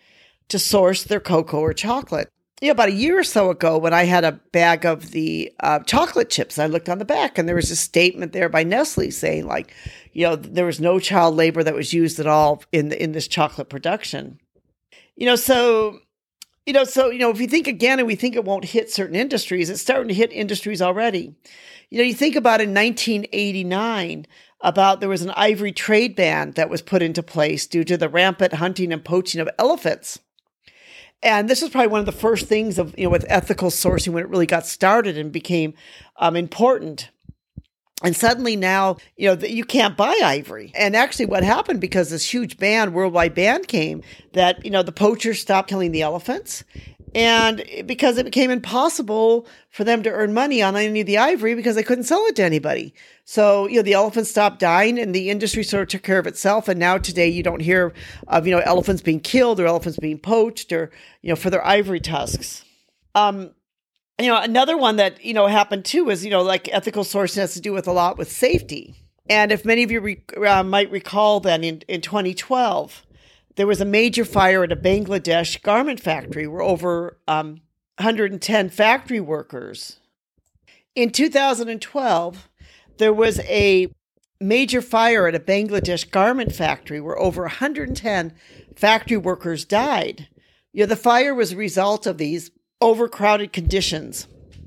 to 0.48 0.58
source 0.58 1.04
their 1.04 1.20
cocoa 1.20 1.60
or 1.60 1.72
chocolate. 1.72 2.28
You 2.60 2.68
know, 2.68 2.72
about 2.72 2.90
a 2.90 2.92
year 2.92 3.18
or 3.18 3.24
so 3.24 3.50
ago, 3.50 3.76
when 3.78 3.92
I 3.92 4.04
had 4.04 4.24
a 4.24 4.40
bag 4.52 4.86
of 4.86 5.10
the 5.10 5.52
uh, 5.60 5.80
chocolate 5.80 6.30
chips, 6.30 6.58
I 6.58 6.66
looked 6.66 6.88
on 6.88 6.98
the 6.98 7.04
back 7.04 7.36
and 7.36 7.48
there 7.48 7.56
was 7.56 7.70
a 7.70 7.76
statement 7.76 8.32
there 8.32 8.48
by 8.48 8.62
Nestle 8.62 9.10
saying, 9.10 9.46
like, 9.46 9.74
you 10.12 10.26
know, 10.26 10.36
there 10.36 10.66
was 10.66 10.80
no 10.80 10.98
child 10.98 11.34
labor 11.34 11.62
that 11.62 11.74
was 11.74 11.92
used 11.92 12.20
at 12.20 12.26
all 12.26 12.62
in 12.72 12.90
the, 12.90 13.02
in 13.02 13.12
this 13.12 13.26
chocolate 13.26 13.68
production. 13.68 14.38
You 15.16 15.26
know, 15.26 15.36
so 15.36 16.00
you 16.66 16.72
know, 16.72 16.84
so 16.84 17.10
you 17.10 17.18
know, 17.18 17.30
if 17.30 17.40
you 17.40 17.46
think 17.46 17.66
again, 17.66 17.98
and 17.98 18.06
we 18.06 18.14
think 18.14 18.36
it 18.36 18.44
won't 18.44 18.64
hit 18.64 18.90
certain 18.90 19.16
industries, 19.16 19.68
it's 19.68 19.82
starting 19.82 20.08
to 20.08 20.14
hit 20.14 20.32
industries 20.32 20.80
already. 20.80 21.34
You 21.90 21.98
know, 21.98 22.04
you 22.04 22.14
think 22.14 22.36
about 22.36 22.60
in 22.60 22.74
1989 22.74 24.26
about 24.60 25.00
there 25.00 25.08
was 25.08 25.22
an 25.22 25.30
ivory 25.36 25.72
trade 25.72 26.16
ban 26.16 26.52
that 26.52 26.70
was 26.70 26.82
put 26.82 27.02
into 27.02 27.22
place 27.22 27.66
due 27.66 27.84
to 27.84 27.96
the 27.96 28.08
rampant 28.08 28.54
hunting 28.54 28.92
and 28.92 29.04
poaching 29.04 29.40
of 29.40 29.48
elephants. 29.58 30.18
And 31.22 31.48
this 31.48 31.62
was 31.62 31.70
probably 31.70 31.88
one 31.88 32.00
of 32.00 32.06
the 32.06 32.12
first 32.12 32.46
things 32.46 32.78
of 32.78 32.94
you 32.98 33.04
know 33.04 33.10
with 33.10 33.26
ethical 33.28 33.70
sourcing 33.70 34.12
when 34.12 34.22
it 34.22 34.28
really 34.28 34.46
got 34.46 34.66
started 34.66 35.16
and 35.16 35.30
became 35.30 35.74
um, 36.16 36.36
important. 36.36 37.10
And 38.02 38.14
suddenly 38.14 38.56
now, 38.56 38.98
you 39.16 39.28
know, 39.28 39.46
you 39.46 39.64
can't 39.64 39.96
buy 39.96 40.20
ivory. 40.22 40.72
And 40.74 40.94
actually, 40.94 41.26
what 41.26 41.42
happened 41.42 41.80
because 41.80 42.10
this 42.10 42.28
huge 42.34 42.58
ban, 42.58 42.92
worldwide 42.92 43.34
ban 43.34 43.64
came, 43.64 44.02
that, 44.32 44.62
you 44.64 44.70
know, 44.70 44.82
the 44.82 44.92
poachers 44.92 45.40
stopped 45.40 45.70
killing 45.70 45.92
the 45.92 46.02
elephants 46.02 46.64
and 47.14 47.64
because 47.86 48.18
it 48.18 48.24
became 48.24 48.50
impossible 48.50 49.46
for 49.70 49.84
them 49.84 50.02
to 50.02 50.10
earn 50.10 50.34
money 50.34 50.62
on 50.62 50.74
any 50.76 51.00
of 51.00 51.06
the 51.06 51.18
ivory 51.18 51.54
because 51.54 51.76
they 51.76 51.82
couldn't 51.82 52.04
sell 52.04 52.24
it 52.26 52.36
to 52.36 52.42
anybody. 52.42 52.92
So, 53.24 53.68
you 53.68 53.76
know, 53.76 53.82
the 53.82 53.92
elephants 53.92 54.30
stopped 54.30 54.58
dying 54.58 54.98
and 54.98 55.14
the 55.14 55.30
industry 55.30 55.62
sort 55.62 55.82
of 55.82 55.88
took 55.88 56.02
care 56.02 56.18
of 56.18 56.26
itself. 56.26 56.66
And 56.66 56.80
now 56.80 56.98
today 56.98 57.28
you 57.28 57.42
don't 57.42 57.60
hear 57.60 57.92
of, 58.26 58.46
you 58.46 58.54
know, 58.54 58.62
elephants 58.64 59.00
being 59.00 59.20
killed 59.20 59.60
or 59.60 59.66
elephants 59.66 59.98
being 59.98 60.18
poached 60.18 60.72
or, 60.72 60.90
you 61.22 61.28
know, 61.28 61.36
for 61.36 61.50
their 61.50 61.64
ivory 61.64 62.00
tusks. 62.00 62.64
Um, 63.14 63.50
you 64.18 64.26
know, 64.26 64.40
another 64.40 64.76
one 64.76 64.96
that, 64.96 65.24
you 65.24 65.34
know, 65.34 65.46
happened 65.46 65.84
too 65.84 66.10
is, 66.10 66.24
you 66.24 66.30
know, 66.30 66.42
like 66.42 66.68
ethical 66.72 67.04
sourcing 67.04 67.36
has 67.36 67.54
to 67.54 67.60
do 67.60 67.72
with 67.72 67.86
a 67.86 67.92
lot 67.92 68.18
with 68.18 68.30
safety. 68.30 68.96
And 69.30 69.52
if 69.52 69.64
many 69.64 69.84
of 69.84 69.90
you 69.90 70.00
re- 70.00 70.22
uh, 70.46 70.62
might 70.64 70.90
recall 70.90 71.40
then 71.40 71.64
in, 71.64 71.82
in 71.88 72.00
2012, 72.00 73.03
there 73.56 73.66
was 73.66 73.80
a 73.80 73.86
major 73.86 74.24
fire 74.24 74.64
at 74.64 74.72
a 74.72 74.76
Bangladesh 74.76 75.62
garment 75.62 76.00
factory 76.00 76.46
where 76.46 76.62
over 76.62 77.18
um, 77.28 77.60
110 77.98 78.68
factory 78.70 79.20
workers. 79.20 80.00
In 80.94 81.10
2012, 81.10 82.48
there 82.98 83.12
was 83.12 83.40
a 83.40 83.92
major 84.40 84.82
fire 84.82 85.26
at 85.26 85.34
a 85.34 85.40
Bangladesh 85.40 86.10
garment 86.10 86.52
factory 86.52 87.00
where 87.00 87.18
over 87.18 87.42
110 87.42 88.32
factory 88.76 89.16
workers 89.16 89.64
died. 89.64 90.28
You 90.72 90.80
know, 90.80 90.86
the 90.86 90.96
fire 90.96 91.34
was 91.34 91.52
a 91.52 91.56
result 91.56 92.06
of 92.06 92.18
these 92.18 92.50
overcrowded 92.80 93.52
conditions. 93.52 94.26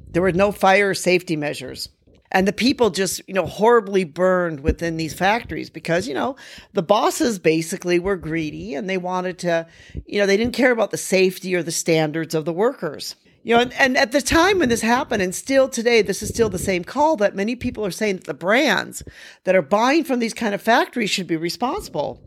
There 0.09 0.21
were 0.21 0.31
no 0.31 0.51
fire 0.51 0.93
safety 0.93 1.35
measures. 1.35 1.89
And 2.31 2.47
the 2.47 2.53
people 2.53 2.89
just, 2.89 3.21
you 3.27 3.33
know, 3.33 3.45
horribly 3.45 4.03
burned 4.03 4.59
within 4.59 4.97
these 4.97 5.13
factories 5.13 5.69
because, 5.69 6.07
you 6.07 6.13
know, 6.13 6.35
the 6.73 6.83
bosses 6.83 7.39
basically 7.39 7.99
were 7.99 8.17
greedy 8.17 8.75
and 8.75 8.89
they 8.89 8.97
wanted 8.97 9.39
to, 9.39 9.67
you 10.05 10.19
know, 10.19 10.25
they 10.25 10.37
didn't 10.37 10.53
care 10.53 10.71
about 10.71 10.91
the 10.91 10.97
safety 10.97 11.55
or 11.55 11.63
the 11.63 11.71
standards 11.71 12.35
of 12.35 12.45
the 12.45 12.53
workers. 12.53 13.15
You 13.43 13.55
know, 13.55 13.61
and, 13.61 13.73
and 13.75 13.97
at 13.97 14.11
the 14.11 14.21
time 14.21 14.59
when 14.59 14.67
this 14.67 14.81
happened, 14.81 15.21
and 15.21 15.33
still 15.33 15.69
today, 15.69 16.01
this 16.01 16.21
is 16.21 16.27
still 16.27 16.49
the 16.49 16.59
same 16.59 16.83
call 16.83 17.15
that 17.15 17.33
many 17.33 17.55
people 17.55 17.85
are 17.85 17.91
saying 17.91 18.17
that 18.17 18.25
the 18.25 18.33
brands 18.33 19.03
that 19.45 19.55
are 19.55 19.61
buying 19.61 20.03
from 20.03 20.19
these 20.19 20.33
kind 20.33 20.53
of 20.53 20.61
factories 20.61 21.09
should 21.09 21.27
be 21.27 21.37
responsible. 21.37 22.21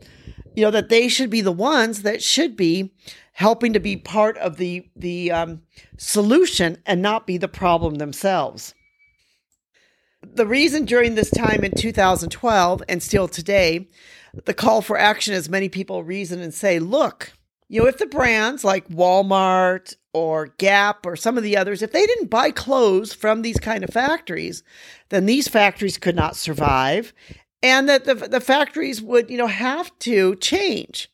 You 0.55 0.63
know, 0.63 0.71
that 0.71 0.89
they 0.89 1.07
should 1.07 1.29
be 1.29 1.41
the 1.41 1.51
ones 1.51 2.01
that 2.01 2.23
should 2.23 2.57
be 2.57 2.91
helping 3.33 3.71
to 3.73 3.79
be 3.79 3.97
part 3.97 4.35
of 4.39 4.57
the 4.57 4.89
the 4.95 5.31
um, 5.31 5.61
solution 5.95 6.79
and 6.87 7.03
not 7.03 7.27
be 7.27 7.37
the 7.37 7.47
problem 7.47 7.95
themselves. 7.95 8.73
The 10.23 10.47
reason 10.47 10.85
during 10.85 11.15
this 11.15 11.31
time 11.31 11.63
in 11.63 11.71
2012 11.71 12.83
and 12.87 13.01
still 13.01 13.27
today, 13.27 13.87
the 14.45 14.53
call 14.53 14.81
for 14.81 14.97
action 14.97 15.33
is 15.33 15.49
many 15.49 15.67
people 15.67 16.03
reason 16.03 16.39
and 16.41 16.53
say, 16.53 16.79
look, 16.79 17.33
you 17.67 17.81
know, 17.81 17.87
if 17.87 17.97
the 17.97 18.05
brands 18.05 18.63
like 18.63 18.87
Walmart 18.89 19.95
or 20.13 20.47
Gap 20.57 21.05
or 21.05 21.15
some 21.15 21.37
of 21.37 21.43
the 21.43 21.57
others, 21.57 21.81
if 21.81 21.91
they 21.91 22.05
didn't 22.05 22.29
buy 22.29 22.51
clothes 22.51 23.13
from 23.13 23.41
these 23.41 23.59
kind 23.59 23.83
of 23.83 23.89
factories, 23.89 24.63
then 25.09 25.25
these 25.25 25.47
factories 25.47 25.97
could 25.97 26.15
not 26.15 26.35
survive 26.35 27.13
and 27.63 27.87
that 27.87 28.05
the, 28.05 28.15
the 28.15 28.41
factories 28.41 29.01
would, 29.01 29.29
you 29.29 29.37
know, 29.37 29.47
have 29.47 29.97
to 29.99 30.35
change. 30.37 31.10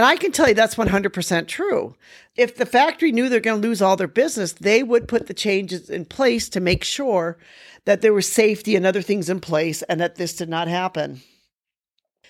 And 0.00 0.06
I 0.06 0.16
can 0.16 0.32
tell 0.32 0.48
you 0.48 0.54
that's 0.54 0.76
100% 0.76 1.46
true. 1.46 1.94
If 2.34 2.56
the 2.56 2.64
factory 2.64 3.12
knew 3.12 3.28
they're 3.28 3.38
going 3.38 3.60
to 3.60 3.68
lose 3.68 3.82
all 3.82 3.96
their 3.96 4.08
business, 4.08 4.54
they 4.54 4.82
would 4.82 5.06
put 5.06 5.26
the 5.26 5.34
changes 5.34 5.90
in 5.90 6.06
place 6.06 6.48
to 6.48 6.58
make 6.58 6.84
sure 6.84 7.36
that 7.84 8.00
there 8.00 8.14
was 8.14 8.26
safety 8.26 8.74
and 8.76 8.86
other 8.86 9.02
things 9.02 9.28
in 9.28 9.40
place 9.40 9.82
and 9.82 10.00
that 10.00 10.14
this 10.14 10.34
did 10.34 10.48
not 10.48 10.68
happen. 10.68 11.20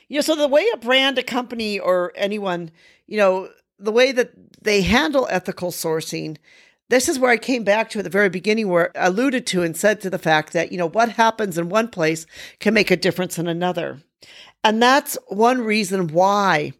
You 0.08 0.16
know, 0.16 0.22
so 0.22 0.34
the 0.34 0.48
way 0.48 0.66
a 0.74 0.78
brand, 0.78 1.16
a 1.16 1.22
company, 1.22 1.78
or 1.78 2.12
anyone, 2.16 2.72
you 3.06 3.18
know, 3.18 3.50
the 3.78 3.92
way 3.92 4.10
that 4.10 4.32
they 4.60 4.82
handle 4.82 5.28
ethical 5.30 5.70
sourcing, 5.70 6.38
this 6.88 7.08
is 7.08 7.20
where 7.20 7.30
I 7.30 7.36
came 7.36 7.62
back 7.62 7.88
to 7.90 8.00
at 8.00 8.02
the 8.02 8.10
very 8.10 8.30
beginning, 8.30 8.66
where 8.66 8.90
I 8.98 9.06
alluded 9.06 9.46
to 9.46 9.62
and 9.62 9.76
said 9.76 10.00
to 10.00 10.10
the 10.10 10.18
fact 10.18 10.54
that, 10.54 10.72
you 10.72 10.78
know, 10.78 10.88
what 10.88 11.10
happens 11.10 11.56
in 11.56 11.68
one 11.68 11.86
place 11.86 12.26
can 12.58 12.74
make 12.74 12.90
a 12.90 12.96
difference 12.96 13.38
in 13.38 13.46
another. 13.46 14.00
And 14.64 14.82
that's 14.82 15.16
one 15.28 15.60
reason 15.60 16.08
why 16.08 16.72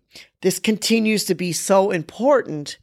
this 0.42 0.58
continues 0.58 1.24
to 1.24 1.34
be 1.34 1.52
so 1.52 1.90
important 1.90 2.78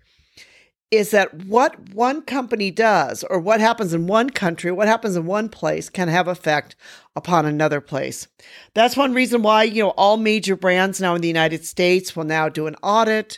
is 0.90 1.12
that 1.12 1.34
what 1.46 1.90
one 1.90 2.22
company 2.22 2.72
does 2.72 3.24
or 3.26 3.40
what 3.40 3.60
happens 3.60 3.94
in 3.94 4.08
one 4.08 4.30
country, 4.30 4.72
what 4.72 4.88
happens 4.88 5.18
in 5.18 5.26
one 5.26 5.50
place 5.50 5.90
can 5.90 6.08
have 6.08 6.30
effect 6.30 6.76
upon 7.16 7.46
another 7.46 7.82
place. 7.82 8.28
That's 8.74 8.96
one 8.96 9.14
reason 9.14 9.42
why, 9.42 9.64
you 9.64 9.84
know, 9.84 9.90
all 9.92 10.16
major 10.16 10.56
brands 10.56 11.02
now 11.02 11.14
in 11.14 11.22
the 11.22 11.28
United 11.28 11.66
States 11.66 12.16
will 12.16 12.24
now 12.24 12.48
do 12.48 12.68
an 12.68 12.76
audit 12.82 13.38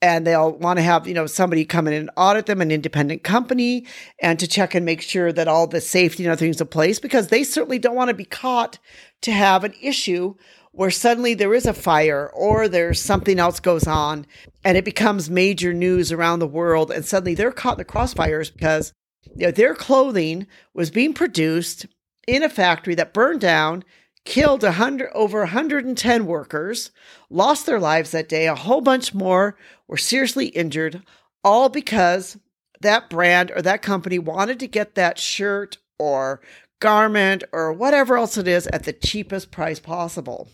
and 0.00 0.26
they'll 0.26 0.52
want 0.52 0.78
to 0.78 0.82
have, 0.82 1.06
you 1.06 1.12
know, 1.12 1.26
somebody 1.26 1.64
come 1.64 1.88
in 1.88 1.92
and 1.92 2.10
audit 2.16 2.46
them, 2.46 2.60
an 2.60 2.70
independent 2.70 3.24
company, 3.24 3.84
and 4.22 4.38
to 4.38 4.46
check 4.46 4.74
and 4.74 4.86
make 4.86 5.02
sure 5.02 5.32
that 5.32 5.48
all 5.48 5.66
the 5.66 5.80
safety 5.80 6.24
and 6.24 6.32
other 6.32 6.38
things 6.38 6.60
in 6.60 6.68
place 6.68 7.00
because 7.00 7.28
they 7.28 7.42
certainly 7.42 7.78
don't 7.78 7.96
want 7.96 8.08
to 8.08 8.14
be 8.14 8.24
caught 8.24 8.78
to 9.22 9.32
have 9.32 9.64
an 9.64 9.74
issue 9.82 10.34
where 10.78 10.92
suddenly 10.92 11.34
there 11.34 11.54
is 11.54 11.66
a 11.66 11.74
fire 11.74 12.30
or 12.32 12.68
there's 12.68 13.02
something 13.02 13.40
else 13.40 13.58
goes 13.58 13.88
on 13.88 14.24
and 14.64 14.78
it 14.78 14.84
becomes 14.84 15.28
major 15.28 15.74
news 15.74 16.12
around 16.12 16.38
the 16.38 16.46
world 16.46 16.92
and 16.92 17.04
suddenly 17.04 17.34
they're 17.34 17.50
caught 17.50 17.72
in 17.72 17.78
the 17.78 17.84
crossfires 17.84 18.52
because 18.52 18.92
you 19.34 19.46
know, 19.46 19.50
their 19.50 19.74
clothing 19.74 20.46
was 20.72 20.92
being 20.92 21.12
produced 21.12 21.86
in 22.28 22.44
a 22.44 22.48
factory 22.48 22.94
that 22.94 23.12
burned 23.12 23.40
down 23.40 23.82
killed 24.24 24.62
100 24.62 25.10
over 25.14 25.40
110 25.40 26.26
workers 26.26 26.92
lost 27.28 27.66
their 27.66 27.80
lives 27.80 28.12
that 28.12 28.28
day. 28.28 28.46
A 28.46 28.54
whole 28.54 28.80
bunch 28.80 29.12
more 29.12 29.56
were 29.88 29.96
seriously 29.96 30.46
injured 30.46 31.02
all 31.42 31.68
because 31.68 32.38
that 32.82 33.10
brand 33.10 33.50
or 33.50 33.62
that 33.62 33.82
company 33.82 34.20
wanted 34.20 34.60
to 34.60 34.68
get 34.68 34.94
that 34.94 35.18
shirt 35.18 35.78
or 35.98 36.40
garment 36.78 37.42
or 37.50 37.72
whatever 37.72 38.16
else 38.16 38.38
it 38.38 38.46
is 38.46 38.68
at 38.68 38.84
the 38.84 38.92
cheapest 38.92 39.50
price 39.50 39.80
possible 39.80 40.48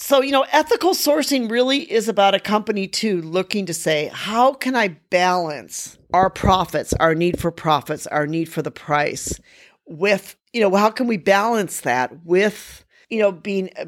so, 0.00 0.22
you 0.22 0.30
know, 0.30 0.46
ethical 0.52 0.92
sourcing 0.92 1.50
really 1.50 1.80
is 1.90 2.08
about 2.08 2.32
a 2.32 2.38
company 2.38 2.86
too 2.86 3.20
looking 3.20 3.66
to 3.66 3.74
say, 3.74 4.08
how 4.14 4.52
can 4.52 4.76
I 4.76 4.96
balance 5.10 5.98
our 6.14 6.30
profits, 6.30 6.92
our 7.00 7.16
need 7.16 7.40
for 7.40 7.50
profits, 7.50 8.06
our 8.06 8.24
need 8.24 8.44
for 8.44 8.62
the 8.62 8.70
price 8.70 9.40
with, 9.86 10.36
you 10.52 10.60
know, 10.60 10.72
how 10.76 10.90
can 10.90 11.08
we 11.08 11.16
balance 11.16 11.80
that 11.80 12.24
with, 12.24 12.84
you 13.10 13.18
know, 13.18 13.32
being 13.32 13.70
uh, 13.76 13.86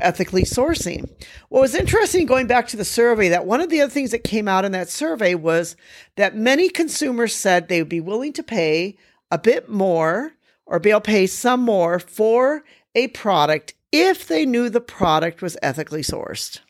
ethically 0.00 0.42
sourcing? 0.42 1.08
What 1.48 1.60
was 1.60 1.76
interesting 1.76 2.26
going 2.26 2.48
back 2.48 2.66
to 2.68 2.76
the 2.76 2.84
survey 2.84 3.28
that 3.28 3.46
one 3.46 3.60
of 3.60 3.70
the 3.70 3.82
other 3.82 3.92
things 3.92 4.10
that 4.10 4.24
came 4.24 4.48
out 4.48 4.64
in 4.64 4.72
that 4.72 4.88
survey 4.88 5.36
was 5.36 5.76
that 6.16 6.34
many 6.34 6.70
consumers 6.70 7.36
said 7.36 7.68
they 7.68 7.80
would 7.80 7.88
be 7.88 8.00
willing 8.00 8.32
to 8.32 8.42
pay 8.42 8.96
a 9.30 9.38
bit 9.38 9.68
more 9.68 10.32
or 10.66 10.80
be 10.80 10.90
able 10.90 11.02
to 11.02 11.08
pay 11.08 11.28
some 11.28 11.60
more 11.60 12.00
for 12.00 12.64
a 12.96 13.06
product 13.06 13.74
if 13.92 14.26
they 14.26 14.46
knew 14.46 14.68
the 14.68 14.80
product 14.80 15.42
was 15.42 15.56
ethically 15.62 16.02
sourced. 16.02 16.60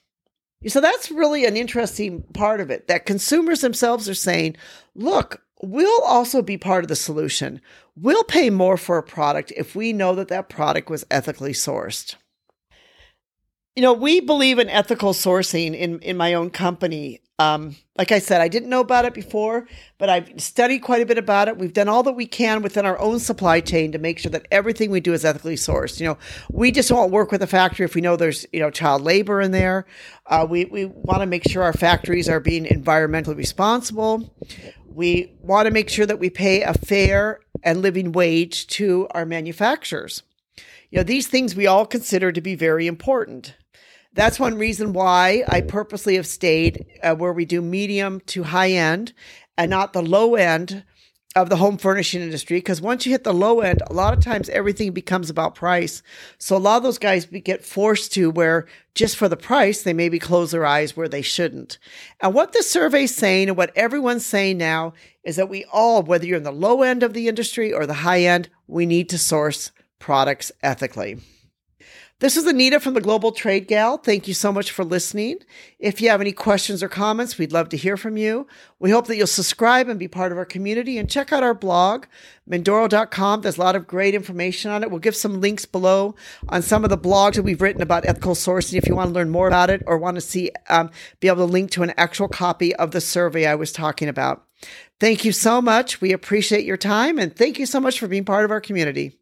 So 0.67 0.81
that's 0.81 1.11
really 1.11 1.45
an 1.45 1.57
interesting 1.57 2.23
part 2.35 2.61
of 2.61 2.71
it 2.71 2.87
that 2.89 3.07
consumers 3.07 3.61
themselves 3.63 4.09
are 4.09 4.15
saying, 4.15 4.57
look, 4.95 5.43
we'll 5.63 6.03
also 6.03 6.43
be 6.43 6.59
part 6.59 6.85
of 6.85 6.89
the 6.89 6.97
solution. 6.97 7.61
We'll 7.97 8.25
pay 8.25 8.51
more 8.51 8.77
for 8.77 8.99
a 8.99 9.03
product 9.03 9.53
if 9.57 9.75
we 9.75 9.93
know 9.93 10.15
that 10.15 10.29
that 10.29 10.49
product 10.49 10.91
was 10.91 11.05
ethically 11.11 11.53
sourced. 11.53 12.17
You 13.75 13.83
know, 13.83 13.93
we 13.93 14.21
believe 14.21 14.59
in 14.59 14.69
ethical 14.69 15.13
sourcing 15.13 15.75
in, 15.77 15.99
in 16.01 16.17
my 16.17 16.35
own 16.35 16.51
company. 16.51 17.21
Um, 17.42 17.76
like 17.98 18.12
I 18.12 18.20
said, 18.20 18.40
I 18.40 18.48
didn't 18.48 18.70
know 18.70 18.81
about 18.81 19.05
it 19.05 19.14
before, 19.14 19.66
but 19.98 20.09
I've 20.09 20.40
studied 20.40 20.78
quite 20.78 21.02
a 21.02 21.07
bit 21.07 21.18
about 21.18 21.48
it. 21.48 21.59
We've 21.59 21.72
done 21.72 21.88
all 21.88 22.02
that 22.05 22.12
we 22.12 22.26
can 22.26 22.62
within 22.62 22.87
our 22.87 22.98
own 22.98 23.18
supply 23.18 23.61
chain 23.61 23.92
to 23.92 23.98
make 23.98 24.18
sure 24.18 24.31
that 24.31 24.46
everything 24.50 24.90
we 24.90 25.00
do 25.00 25.12
is 25.12 25.24
ethically 25.24 25.57
sourced. 25.57 26.00
You 26.00 26.07
know, 26.07 26.18
we 26.50 26.70
just 26.70 26.90
won't 26.90 27.11
work 27.11 27.33
with 27.33 27.42
a 27.42 27.46
factory 27.46 27.85
if 27.85 27.94
we 27.94 28.00
know 28.00 28.16
there's 28.16 28.46
you 28.52 28.61
know 28.61 28.70
child 28.70 29.02
labor 29.02 29.40
in 29.40 29.50
there. 29.50 29.87
Uh, 30.26 30.46
we 30.48 30.64
we 30.66 30.87
want 30.87 31.20
to 31.20 31.26
make 31.26 31.48
sure 31.48 31.62
our 31.62 31.72
factories 31.72 32.28
are 32.28 32.40
being 32.40 32.64
environmentally 32.64 33.37
responsible. 33.37 34.35
We 34.87 35.35
want 35.40 35.66
to 35.66 35.72
make 35.72 35.88
sure 35.88 36.07
that 36.07 36.18
we 36.18 36.31
pay 36.31 36.62
a 36.62 36.74
fair 36.74 37.40
and 37.62 37.83
living 37.83 38.12
wage 38.12 38.66
to 38.68 39.09
our 39.11 39.26
manufacturers. 39.26 40.22
You 40.90 40.98
know, 40.98 41.05
these 41.05 41.26
things 41.26 41.57
we 41.57 41.66
all 41.66 41.87
consider 41.87 42.31
to 42.33 42.40
be 42.40 42.55
very 42.55 42.87
important. 42.87 43.55
That's 44.14 44.38
one 44.38 44.59
reason 44.59 44.92
why 44.92 45.42
I 45.48 45.62
purposely 45.62 46.16
have 46.16 46.27
stayed 46.27 46.85
uh, 47.03 47.14
where 47.14 47.33
we 47.33 47.44
do 47.44 47.62
medium 47.62 48.20
to 48.27 48.42
high 48.42 48.72
end 48.72 49.14
and 49.57 49.70
not 49.70 49.92
the 49.92 50.03
low 50.03 50.35
end 50.35 50.85
of 51.35 51.48
the 51.48 51.57
home 51.57 51.79
furnishing 51.79 52.20
industry. 52.20 52.59
Because 52.59 52.81
once 52.81 53.07
you 53.07 53.12
hit 53.12 53.25
the 53.25 53.33
low 53.33 53.61
end, 53.61 53.83
a 53.87 53.94
lot 53.94 54.12
of 54.12 54.22
times 54.22 54.51
everything 54.51 54.92
becomes 54.92 55.31
about 55.31 55.55
price. 55.55 56.03
So 56.37 56.55
a 56.55 56.59
lot 56.59 56.77
of 56.77 56.83
those 56.83 56.98
guys 56.98 57.25
get 57.25 57.64
forced 57.64 58.12
to 58.12 58.31
where 58.31 58.66
just 58.94 59.16
for 59.16 59.29
the 59.29 59.37
price, 59.37 59.83
they 59.83 59.94
maybe 59.94 60.18
close 60.18 60.51
their 60.51 60.66
eyes 60.66 60.94
where 60.94 61.09
they 61.09 61.22
shouldn't. 61.22 61.79
And 62.20 62.35
what 62.35 62.53
the 62.53 62.62
survey's 62.62 63.14
saying 63.14 63.48
and 63.48 63.57
what 63.57 63.75
everyone's 63.75 64.27
saying 64.27 64.59
now 64.59 64.92
is 65.25 65.37
that 65.37 65.48
we 65.48 65.64
all, 65.72 66.03
whether 66.03 66.27
you're 66.27 66.37
in 66.37 66.42
the 66.42 66.53
low 66.53 66.83
end 66.83 67.03
of 67.03 67.14
the 67.14 67.29
industry 67.29 67.72
or 67.72 67.87
the 67.87 67.94
high 67.94 68.22
end, 68.22 68.51
we 68.66 68.85
need 68.85 69.09
to 69.09 69.18
source 69.18 69.70
products 69.98 70.53
ethically. 70.62 71.18
This 72.18 72.37
is 72.37 72.46
Anita 72.46 72.79
from 72.79 72.94
the 72.94 73.01
Global 73.01 73.33
Trade 73.33 73.66
Gal. 73.66 73.98
Thank 73.98 74.29
you 74.29 74.35
so 74.35 74.53
much 74.53 74.70
for 74.70 74.85
listening. 74.85 75.38
If 75.81 76.01
you 76.01 76.09
have 76.09 76.20
any 76.20 76.31
questions 76.31 76.81
or 76.81 76.88
comments, 76.88 77.37
we'd 77.37 77.51
love 77.51 77.68
to 77.70 77.77
hear 77.77 77.96
from 77.96 78.16
you. 78.16 78.46
We 78.79 78.92
hope 78.92 79.09
that 79.09 79.16
you'll 79.16 79.27
subscribe 79.27 79.88
and 79.88 79.98
be 79.98 80.07
part 80.07 80.31
of 80.31 80.38
our 80.38 80.44
community 80.44 80.98
and 80.98 81.11
check 81.11 81.33
out 81.33 81.42
our 81.42 81.53
blog, 81.53 82.05
Mindoro.com. 82.48 83.40
There's 83.40 83.59
a 83.59 83.61
lot 83.61 83.75
of 83.75 83.88
great 83.88 84.14
information 84.14 84.70
on 84.70 84.85
it. 84.85 84.90
We'll 84.90 85.01
give 85.01 85.16
some 85.16 85.40
links 85.40 85.66
below 85.66 86.14
on 86.48 86.62
some 86.62 86.85
of 86.85 86.90
the 86.90 86.98
blogs 86.98 87.35
that 87.35 87.42
we've 87.42 87.61
written 87.61 87.83
about 87.83 88.07
ethical 88.07 88.35
sourcing 88.35 88.79
if 88.79 88.87
you 88.87 88.94
want 88.94 89.09
to 89.09 89.14
learn 89.14 89.31
more 89.31 89.48
about 89.48 89.70
it 89.70 89.83
or 89.87 89.98
want 89.98 90.14
to 90.14 90.20
see, 90.20 90.53
um, 90.68 90.90
be 91.18 91.27
able 91.27 91.44
to 91.44 91.53
link 91.53 91.72
to 91.72 91.83
an 91.83 91.92
actual 91.96 92.29
copy 92.29 92.72
of 92.77 92.92
the 92.92 93.01
survey 93.01 93.46
I 93.46 93.57
was 93.57 93.72
talking 93.72 94.09
about. 94.09 94.44
Thank 95.01 95.25
you 95.25 95.33
so 95.33 95.61
much. 95.61 96.01
We 96.01 96.12
appreciate 96.12 96.64
your 96.64 96.77
time 96.77 97.18
and 97.18 97.35
thank 97.35 97.59
you 97.59 97.66
so 97.66 97.81
much 97.81 97.98
for 97.98 98.07
being 98.07 98.25
part 98.25 98.44
of 98.44 98.53
our 98.53 98.61
community. 98.61 99.18